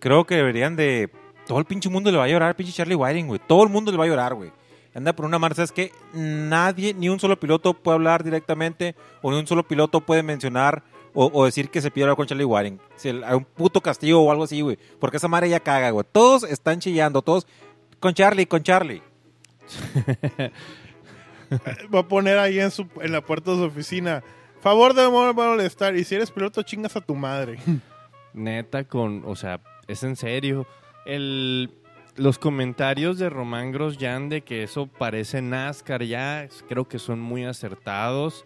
[0.00, 1.10] Creo que deberían de...
[1.46, 3.40] Todo el pinche mundo le va a llorar pinche Charlie Whiting, güey.
[3.48, 4.52] Todo el mundo le va a llorar, güey.
[4.94, 9.30] Anda por una marcha, es que nadie, ni un solo piloto puede hablar directamente o
[9.30, 10.82] ni un solo piloto puede mencionar
[11.14, 12.78] o, o decir que se pidió con Charlie Whiting.
[12.96, 14.78] Si hay un puto castigo o algo así, güey.
[15.00, 16.04] Porque esa madre ya caga, güey.
[16.12, 17.46] Todos están chillando, todos
[17.98, 19.02] con Charlie, con Charlie.
[21.94, 22.70] Va a poner ahí en,
[23.12, 24.22] la puerta de su oficina.
[24.60, 25.96] Favor de no molestar.
[25.96, 27.58] Y si eres piloto, chingas a tu madre.
[28.32, 29.22] Neta, con.
[29.26, 30.66] O sea, es en serio.
[31.04, 31.70] El,
[32.16, 37.44] los comentarios de Román Grosjean de que eso parece NASCAR ya, creo que son muy
[37.44, 38.44] acertados.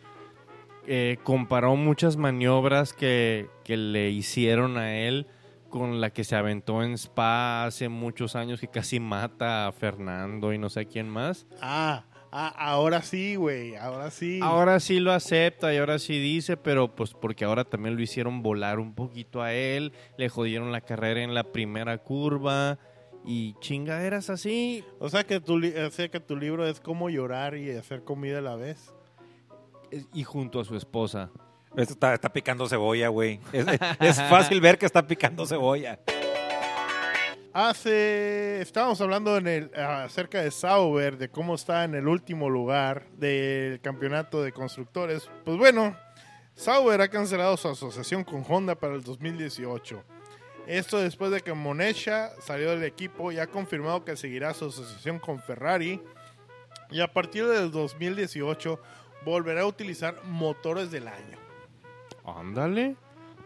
[0.87, 5.26] Eh, comparó muchas maniobras que, que le hicieron a él
[5.70, 10.52] con la que se aventó en Spa hace muchos años que casi mata a Fernando
[10.52, 11.46] y no sé a quién más.
[11.62, 13.76] Ah, ah, ahora sí, güey.
[13.76, 14.40] Ahora sí.
[14.42, 18.42] Ahora sí lo acepta y ahora sí dice, pero pues porque ahora también lo hicieron
[18.42, 22.78] volar un poquito a él, le jodieron la carrera en la primera curva
[23.24, 24.85] y chingaderas así.
[24.98, 28.38] O sea que tu, o sea que tu libro es cómo llorar y hacer comida
[28.38, 28.92] a la vez.
[30.12, 31.30] Y junto a su esposa.
[31.76, 33.40] Esto está, picando cebolla, güey.
[33.52, 35.98] Es, fácil ver que está picando cebolla.
[37.52, 38.61] Hace.
[38.61, 39.38] Estábamos hablando
[39.74, 45.30] acerca de Sauber, de cómo está en el último lugar del campeonato de constructores.
[45.44, 45.96] Pues bueno,
[46.54, 50.04] Sauber ha cancelado su asociación con Honda para el 2018.
[50.66, 55.18] Esto después de que Monesha salió del equipo y ha confirmado que seguirá su asociación
[55.18, 56.00] con Ferrari.
[56.90, 58.80] Y a partir del 2018
[59.24, 61.39] volverá a utilizar motores del año.
[62.38, 62.97] Ándale.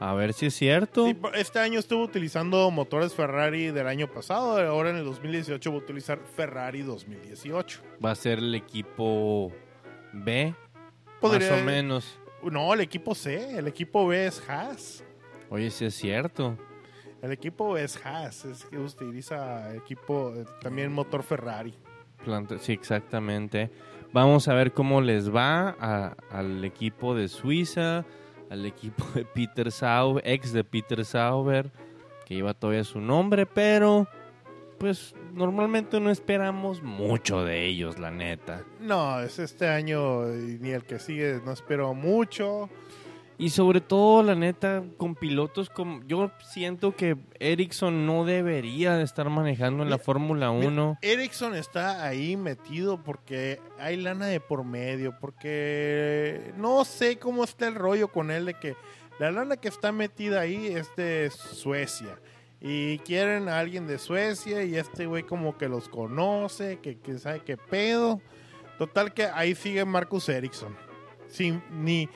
[0.00, 1.06] A ver si es cierto.
[1.06, 5.76] Sí, este año estuvo utilizando motores Ferrari del año pasado, ahora en el 2018 va
[5.76, 7.80] a utilizar Ferrari 2018.
[8.04, 9.52] Va a ser el equipo
[10.12, 10.52] B.
[11.20, 12.18] Podría- Más o menos.
[12.42, 15.04] No, el equipo C, el equipo B es Haas.
[15.48, 16.58] Oye, si es cierto.
[17.22, 21.72] El equipo B es Haas, es que utiliza equipo eh, también motor Ferrari.
[22.60, 23.70] Sí, exactamente.
[24.12, 28.04] Vamos a ver cómo les va a- al equipo de Suiza,
[28.54, 31.70] al equipo de Peter Sauber, ex de Peter Sauber,
[32.24, 34.08] que lleva todavía su nombre, pero
[34.78, 38.64] pues normalmente no esperamos mucho de ellos, la neta.
[38.80, 42.68] No, es este año y ni el que sigue, no espero mucho.
[43.36, 46.02] Y sobre todo, la neta, con pilotos como...
[46.06, 50.98] Yo siento que Ericsson no debería de estar manejando en la Fórmula 1.
[51.02, 57.66] Ericsson está ahí metido porque hay lana de por medio, porque no sé cómo está
[57.66, 58.76] el rollo con él de que
[59.18, 62.18] la lana que está metida ahí es de Suecia.
[62.60, 67.18] Y quieren a alguien de Suecia y este güey como que los conoce, que, que
[67.18, 68.20] sabe qué pedo.
[68.78, 70.76] Total que ahí sigue Marcus Ericsson.
[71.28, 72.08] Sin, ni,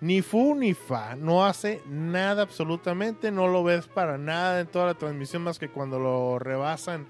[0.00, 1.14] ni fu ni fa.
[1.16, 3.30] No hace nada absolutamente.
[3.30, 7.06] No lo ves para nada en toda la transmisión más que cuando lo rebasan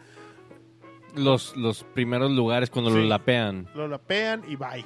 [1.14, 3.68] Los, los primeros lugares cuando lo lapean.
[3.74, 4.84] lo lapean y bye.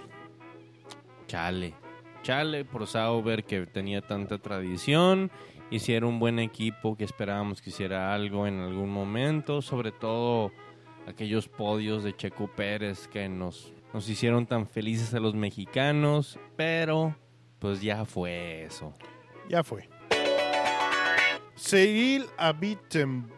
[1.26, 1.74] Chale.
[2.22, 5.30] Chale por Sauber que tenía tanta tradición.
[5.70, 9.60] Hiciera un buen equipo que esperábamos que hiciera algo en algún momento.
[9.62, 10.52] Sobre todo
[11.06, 16.38] aquellos podios de Checo Pérez que nos, nos hicieron tan felices a los mexicanos.
[16.56, 17.14] Pero
[17.64, 18.92] pues ya fue eso.
[19.48, 19.88] Ya fue.
[21.56, 23.30] Cyril Abitembul.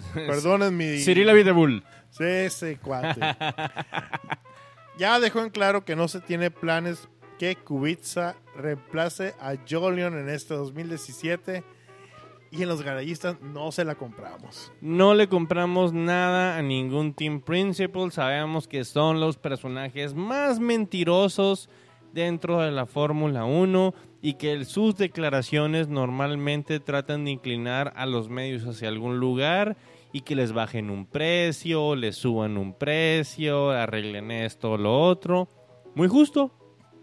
[0.14, 0.98] Perdonen mi.
[1.02, 1.82] Cyril Abiteboul.
[2.10, 3.18] Sí, ese cuate.
[4.98, 10.28] ya dejó en claro que no se tiene planes que Kubica reemplace a Jolion en
[10.28, 11.64] este 2017.
[12.50, 14.70] Y en los garayistas no se la compramos.
[14.82, 18.12] No le compramos nada a ningún Team Principal.
[18.12, 21.70] Sabemos que son los personajes más mentirosos
[22.16, 28.28] dentro de la Fórmula 1 y que sus declaraciones normalmente tratan de inclinar a los
[28.28, 29.76] medios hacia algún lugar
[30.12, 35.48] y que les bajen un precio, les suban un precio, arreglen esto o lo otro.
[35.94, 36.50] Muy justo.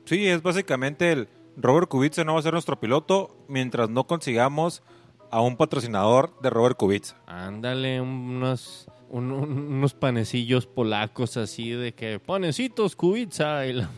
[0.05, 4.81] Sí, es básicamente el Robert Kubica no va a ser nuestro piloto mientras no consigamos
[5.29, 7.15] a un patrocinador de Robert Kubica.
[7.27, 13.89] Ándale, unos, un- un- unos panecillos polacos así de que panecitos Kubica y la...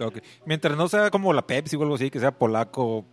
[0.00, 0.18] Ok.
[0.46, 3.04] Mientras no sea como la Pepsi o algo así, que sea polaco,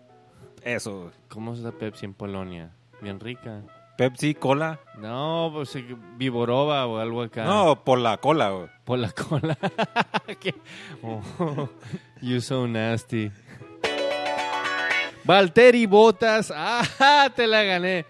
[0.63, 1.11] eso.
[1.30, 2.71] ¿Cómo es la Pepsi en Polonia?
[3.01, 3.63] Bien rica.
[3.97, 4.80] Pepsi, cola.
[4.97, 7.43] No, pues eh, Viborova o algo acá.
[7.43, 8.69] No, por la cola, güey.
[8.86, 9.57] Por la cola.
[11.03, 11.69] Oh,
[12.21, 13.32] you so nasty.
[15.25, 16.51] Valtteri Bottas.
[16.55, 17.30] ¡Ah!
[17.36, 18.05] Te la gané.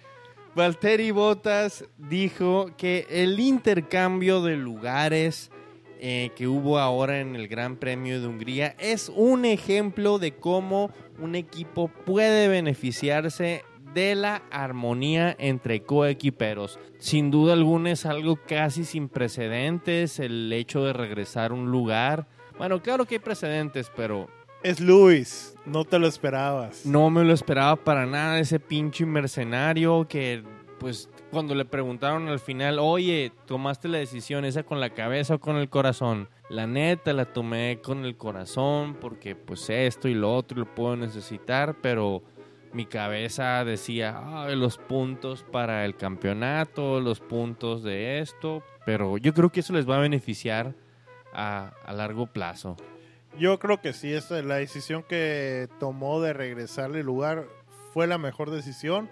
[0.56, 5.52] Valtteri Bottas dijo que el intercambio de lugares
[6.00, 10.92] eh, que hubo ahora en el Gran Premio de Hungría es un ejemplo de cómo
[11.20, 16.80] un equipo puede beneficiarse de la armonía entre coequiperos.
[17.00, 22.28] Sin duda alguna es algo casi sin precedentes el hecho de regresar a un lugar.
[22.58, 24.28] Bueno, claro que hay precedentes, pero
[24.64, 26.86] Es Luis, no te lo esperabas.
[26.86, 30.44] no me lo esperaba para nada ese pinche mercenario que,
[30.80, 35.40] pues, cuando le preguntaron al final, oye, tomaste la decisión esa con la cabeza o
[35.40, 36.30] con el corazón.
[36.50, 40.96] La neta la tomé con el corazón porque, pues, esto y lo otro lo puedo
[40.96, 42.24] necesitar, pero
[42.74, 49.52] mi cabeza decía, los puntos para el campeonato, los puntos de esto, pero yo creo
[49.52, 50.74] que eso les va a beneficiar
[51.34, 52.78] a, a largo plazo.
[53.38, 57.46] Yo creo que sí, esta, la decisión que tomó de regresarle el lugar
[57.94, 59.10] fue la mejor decisión.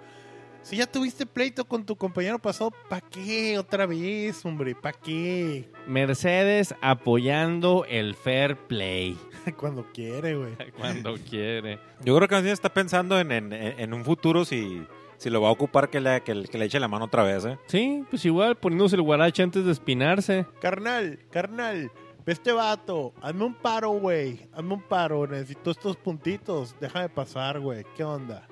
[0.68, 4.76] Si ya tuviste pleito con tu compañero pasado, ¿para qué otra vez, hombre?
[4.76, 5.70] ¿Para qué?
[5.88, 9.18] Mercedes apoyando el fair play.
[9.58, 10.56] Cuando quiere, güey.
[10.78, 11.80] Cuando quiere.
[12.04, 15.40] Yo creo que más bien está pensando en, en- en un futuro si, si lo
[15.42, 17.58] va a ocupar que le, que, le- que le eche la mano otra vez, ¿eh?
[17.68, 20.46] Sí, pues igual poniéndose el guarache antes de espinarse.
[20.60, 21.90] Carnal, carnal,
[22.26, 24.42] este vato, hazme un paro, güey.
[24.52, 26.76] Hazme un paro, necesito estos puntitos.
[26.82, 27.86] Déjame pasar, güey.
[27.96, 28.46] ¿Qué onda?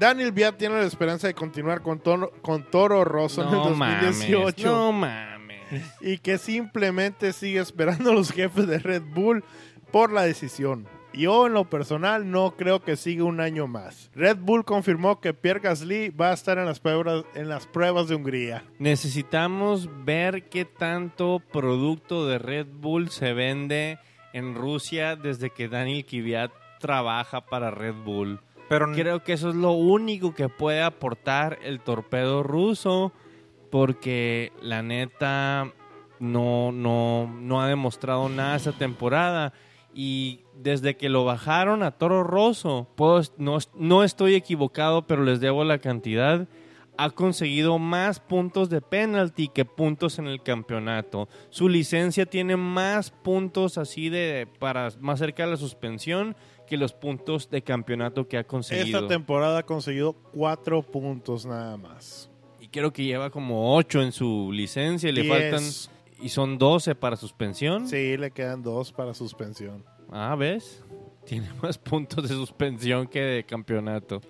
[0.00, 3.70] Daniel Viat tiene la esperanza de continuar con, Toro- con Toro Rosso en el No
[3.76, 4.18] mames.
[4.18, 5.60] 2018 No mames.
[6.00, 9.44] y que simplemente sigue esperando a los jefes de Red Bull
[9.92, 10.88] por la decisión.
[11.12, 14.10] Yo en lo personal no creo que siga un año más.
[14.14, 18.06] Red Bull confirmó que Pierre Gasly va a estar en las pruebas, en las pruebas
[18.08, 18.62] de Hungría.
[18.78, 23.98] Necesitamos ver qué tanto producto de Red Bull se vende
[24.32, 28.40] en Rusia desde que Daniel Kvyat trabaja para Red Bull.
[28.70, 33.12] Pero Creo que eso es lo único que puede aportar el torpedo ruso,
[33.70, 35.72] porque la neta
[36.20, 39.52] no, no, no ha demostrado nada esta temporada.
[39.92, 45.40] Y desde que lo bajaron a Toro Rosso, puedo- no, no estoy equivocado, pero les
[45.40, 46.46] debo la cantidad.
[46.96, 51.28] Ha conseguido más puntos de penalty que puntos en el campeonato.
[51.48, 56.36] Su licencia tiene más puntos así de para más cerca de la suspensión
[56.70, 58.98] que los puntos de campeonato que ha conseguido.
[59.00, 62.30] Esta temporada ha conseguido cuatro puntos nada más.
[62.60, 65.50] Y creo que lleva como 8 en su licencia y le Diez.
[65.50, 67.88] faltan y son 12 para suspensión.
[67.88, 69.84] Sí, le quedan dos para suspensión.
[70.10, 70.82] Ah, ¿ves?
[71.26, 74.20] Tiene más puntos de suspensión que de campeonato.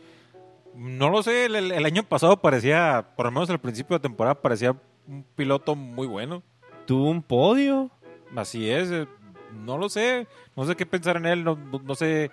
[0.74, 4.00] no lo sé, el, el- el año pasado parecía, por lo menos al principio de
[4.00, 4.74] temporada, parecía
[5.06, 6.42] un piloto muy bueno.
[6.86, 7.90] Tuvo un podio.
[8.36, 9.06] Así es, eh,
[9.52, 10.26] no lo sé,
[10.56, 12.30] no sé qué pensar en él, no, no- no sé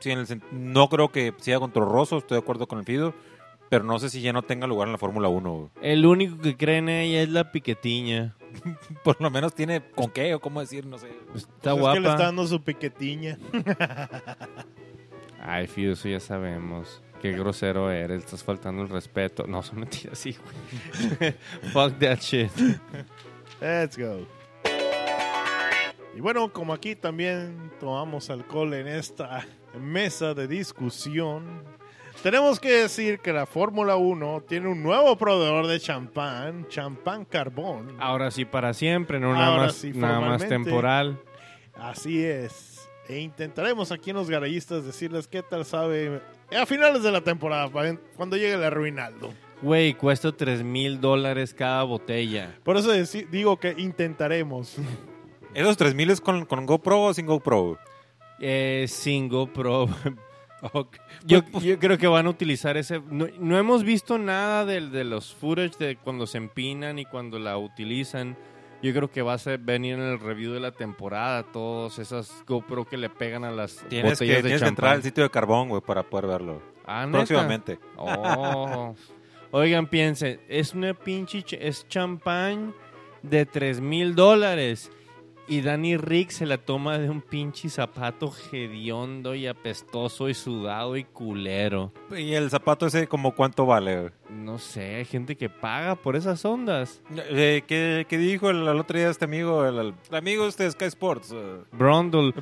[0.00, 3.14] si en el no creo que siga contra Rosso, estoy de acuerdo con el Fido,
[3.68, 5.52] pero no sé si ya no tenga lugar en la Fórmula 1.
[5.54, 5.68] güey.
[5.80, 8.34] El único que cree en ella es la piquetiña.
[9.04, 11.08] Por lo menos tiene con qué o cómo decir, no sé.
[11.34, 11.94] Está Pues es guapa.
[11.94, 13.38] que le está dando su piquetiña.
[15.40, 17.02] Ay, Fido, eso ya sabemos.
[17.20, 19.44] Qué grosero eres, estás faltando el respeto.
[19.46, 20.36] No, son mentiras, sí,
[21.20, 21.32] güey.
[21.72, 22.50] Fuck that shit.
[23.60, 24.26] Let's go.
[26.14, 29.46] Y bueno, como aquí también tomamos alcohol en esta
[29.80, 31.62] mesa de discusión,
[32.22, 37.96] tenemos que decir que la Fórmula 1 tiene un nuevo proveedor de champán, Champán Carbón.
[37.98, 41.18] Ahora sí para siempre, no nada Ahora más, sí, nada más temporal.
[41.74, 42.88] Así es.
[43.08, 46.20] E intentaremos aquí en los garayistas decirles qué tal sabe
[46.56, 47.70] a finales de la temporada,
[48.16, 49.32] cuando llegue el Ruinaldo.
[49.62, 52.54] Güey, cuesta 3 mil dólares cada botella.
[52.62, 52.92] Por eso
[53.30, 54.76] digo que intentaremos.
[55.54, 57.78] ¿Esos 3000 es con, con GoPro o sin GoPro?
[58.40, 59.88] Eh, sin GoPro.
[61.26, 63.00] Yo, yo creo que van a utilizar ese.
[63.10, 67.40] No, no hemos visto nada del- de, los footage de cuando se empinan y cuando
[67.40, 68.36] la utilizan.
[68.80, 71.42] Yo creo que va a ser, venir en el review de la temporada.
[71.42, 74.86] Todos esas GoPro que le pegan a las Tienes botellas que, de tienes que entrar
[74.90, 74.96] champán.
[74.98, 76.62] al sitio de carbón, güey, para poder verlo.
[76.86, 77.08] Ah.
[77.10, 77.80] Próximamente.
[77.96, 78.94] Oh.
[79.50, 82.72] Oigan, piensen, es una pinche, ch- es champán
[83.22, 84.90] de 3 mil dólares.
[85.48, 90.96] Y Danny Rick se la toma de un pinche zapato hediondo y apestoso y sudado
[90.96, 91.92] y culero.
[92.16, 94.00] ¿Y el zapato ese como cuánto vale?
[94.00, 94.12] güey?
[94.30, 97.02] no sé, hay gente que paga por esas ondas.
[97.14, 99.64] Eh, ¿qué, qué dijo el, el otro día este amigo?
[99.66, 101.32] El, el- el amigo este de Sky Sports.
[101.34, 101.58] eh.
[101.72, 102.32] Brondle.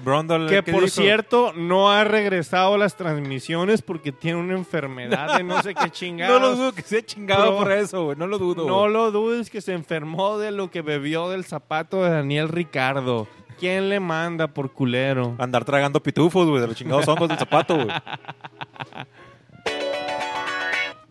[0.48, 1.00] Que ¿qué por dijo?
[1.02, 5.80] cierto, no ha regresado a las transmisiones porque tiene una enfermedad de no sé qué
[5.86, 6.40] No chingados.
[6.40, 8.16] lo dudo que sea chingado por eso, güey.
[8.16, 8.66] No lo dudo.
[8.66, 8.92] No güey.
[8.92, 13.26] lo dudes que se enfermó de lo que bebió del zapato de Daniel Ricardo.
[13.58, 15.34] ¿Quién le manda por culero?
[15.38, 17.88] Andar tragando pitufos, güey, de los chingados hongos del zapato, güey.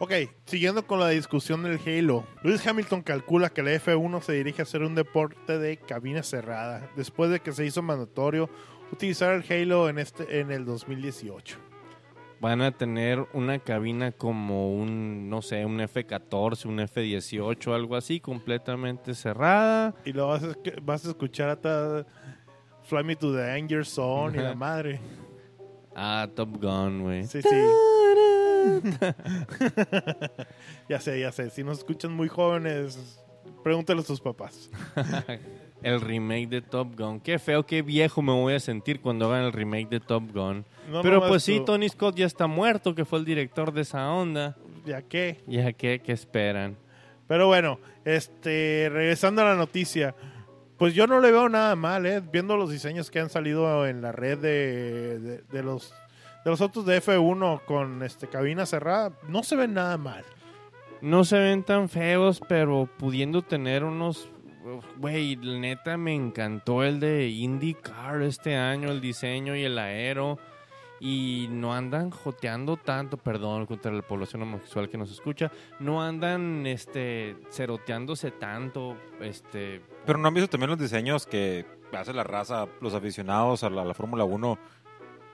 [0.02, 0.14] Ok,
[0.45, 2.26] siguiendo con la discusión del Halo.
[2.41, 6.89] Lewis Hamilton calcula que la F1 se dirige a ser un deporte de cabina cerrada,
[6.95, 8.50] después de que se hizo mandatorio
[8.93, 11.58] utilizar el Halo en, este, en el 2018.
[12.39, 18.22] Van a tener una cabina como un, no sé, un F-14, un F-18, algo así,
[18.22, 19.93] completamente cerrada.
[20.06, 22.06] Y lo vas a, vas a escuchar hasta
[22.84, 25.02] Fly Me to the Danger Zone y la madre.
[25.93, 27.26] Ah, Top Gun, güey.
[27.26, 27.50] Sí, sí.
[30.89, 31.49] ya sé, ya sé.
[31.49, 33.20] Si nos escuchan muy jóvenes,
[33.64, 34.70] pregúntale a sus papás.
[35.82, 37.22] El remake de Top Gun.
[37.22, 40.66] Qué feo, qué viejo me voy a sentir cuando hagan el remake de Top Gun.
[40.89, 41.62] No Pero pues sí.
[41.66, 44.57] Tony Scott ya está muerto, que fue el director de esa onda.
[44.86, 45.41] Ya que.
[45.47, 46.76] Ya que, ¿qué esperan?
[47.28, 50.16] Pero bueno, este, regresando a la noticia,
[50.78, 52.22] pues yo no le veo nada mal, ¿eh?
[52.30, 55.93] Viendo los diseños que han salido en la red de, de, de los
[56.44, 60.24] de los autos de F1 con este cabina cerrada, no se ven nada mal.
[61.02, 64.30] No se ven tan feos, pero pudiendo tener unos...
[64.98, 70.38] Güey, neta me encantó el de IndyCar este año, el diseño y el aero.
[71.00, 75.50] Y no andan joteando tanto, perdón, contra la población homosexual que nos escucha.
[75.80, 79.82] No andan, este, ceroteándose tanto, este...
[80.06, 81.66] Pero no han visto también los diseños que
[81.98, 84.60] hace la raza, los aficionados a la, la Fórmula 1,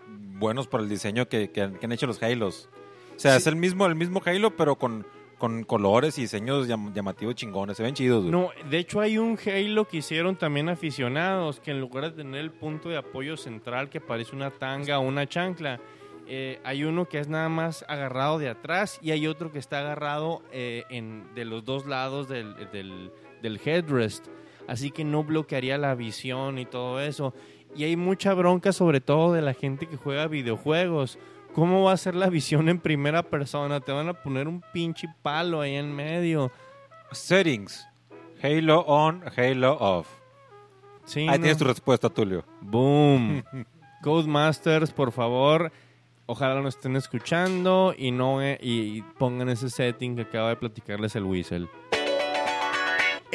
[0.08, 2.70] buenos para el diseño que, que han, que han hecho los Halos.
[3.16, 3.38] O sea, Sí.
[3.38, 5.06] es el mismo, el mismo Halo, pero con,
[5.38, 7.78] con colores y diseños llam- llamativos chingones.
[7.78, 8.32] Se ven chidos, güey.
[8.32, 12.42] No, de hecho hay un Halo que hicieron también aficionados, que en lugar de tener
[12.42, 15.80] el punto de apoyo central que parece una tanga o una chancla,
[16.28, 19.80] eh, hay uno que es nada más agarrado de atrás y hay otro que está
[19.80, 24.26] agarrado eh, en, de los dos lados del, del, del headrest.
[24.68, 27.36] Así que no bloquearía la visión y todo eso.
[27.76, 31.20] Y hay mucha bronca sobre todo de la gente que juega videojuegos.
[31.54, 33.80] ¿Cómo va a ser la visión en primera persona?
[33.80, 36.52] Te van a poner un pinche palo ahí en medio.
[37.12, 37.88] Settings.
[38.42, 40.08] Halo on, Halo off.
[41.06, 41.34] Sí, Ahí no.
[41.44, 42.44] tienes tu respuesta, Tulio.
[42.62, 43.44] Boom.
[44.04, 45.72] Codemasters, por favor,
[46.26, 51.16] ojalá nos estén escuchando y no eh, y pongan ese setting que acaba de platicarles
[51.16, 51.68] el Whistle.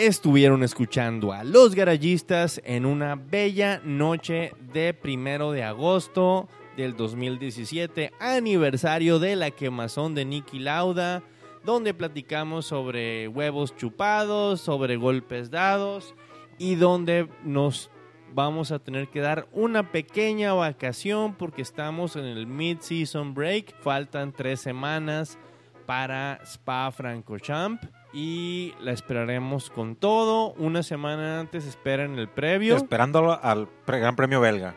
[0.01, 8.11] Estuvieron escuchando a los garayistas en una bella noche de primero de agosto del 2017,
[8.19, 11.23] aniversario de la quemazón de Nicky Lauda,
[11.67, 16.15] donde platicamos sobre huevos chupados, sobre golpes dados
[16.57, 17.91] y donde nos
[18.33, 23.79] vamos a tener que dar una pequeña vacación porque estamos en el mid-season break.
[23.83, 25.39] Faltan tres semanas
[25.85, 30.53] para Spa Francorchamps y la esperaremos con todo.
[30.55, 32.77] Una semana antes esperen el previo.
[32.77, 34.75] Esperándolo al pre- Gran Premio Belga.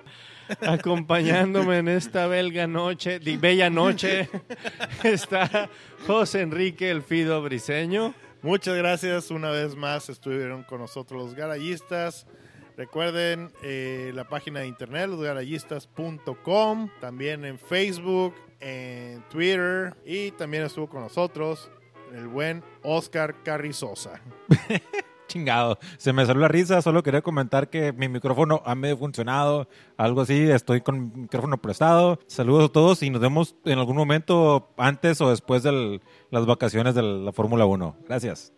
[0.62, 4.30] Acompañándome en esta belga noche, di bella noche,
[5.04, 5.70] está
[6.06, 8.14] José Enrique El Fido Briseño.
[8.42, 12.28] Muchas gracias una vez más, estuvieron con nosotros los garayistas.
[12.76, 20.88] Recuerden eh, la página de internet, losgarayistas.com, también en Facebook, en Twitter y también estuvo
[20.90, 21.70] con nosotros
[22.14, 24.22] el buen Oscar Carrizosa.
[25.28, 25.80] Chingado.
[25.98, 26.82] Se me salió la risa.
[26.82, 29.68] Solo quería comentar que mi micrófono ha medio funcionado.
[29.98, 30.50] Algo así.
[30.50, 32.20] Estoy con mi micrófono prestado.
[32.28, 36.94] Saludos a todos y nos vemos en algún momento antes o después de las vacaciones
[36.94, 37.96] de la Fórmula 1.
[38.08, 38.54] Gracias.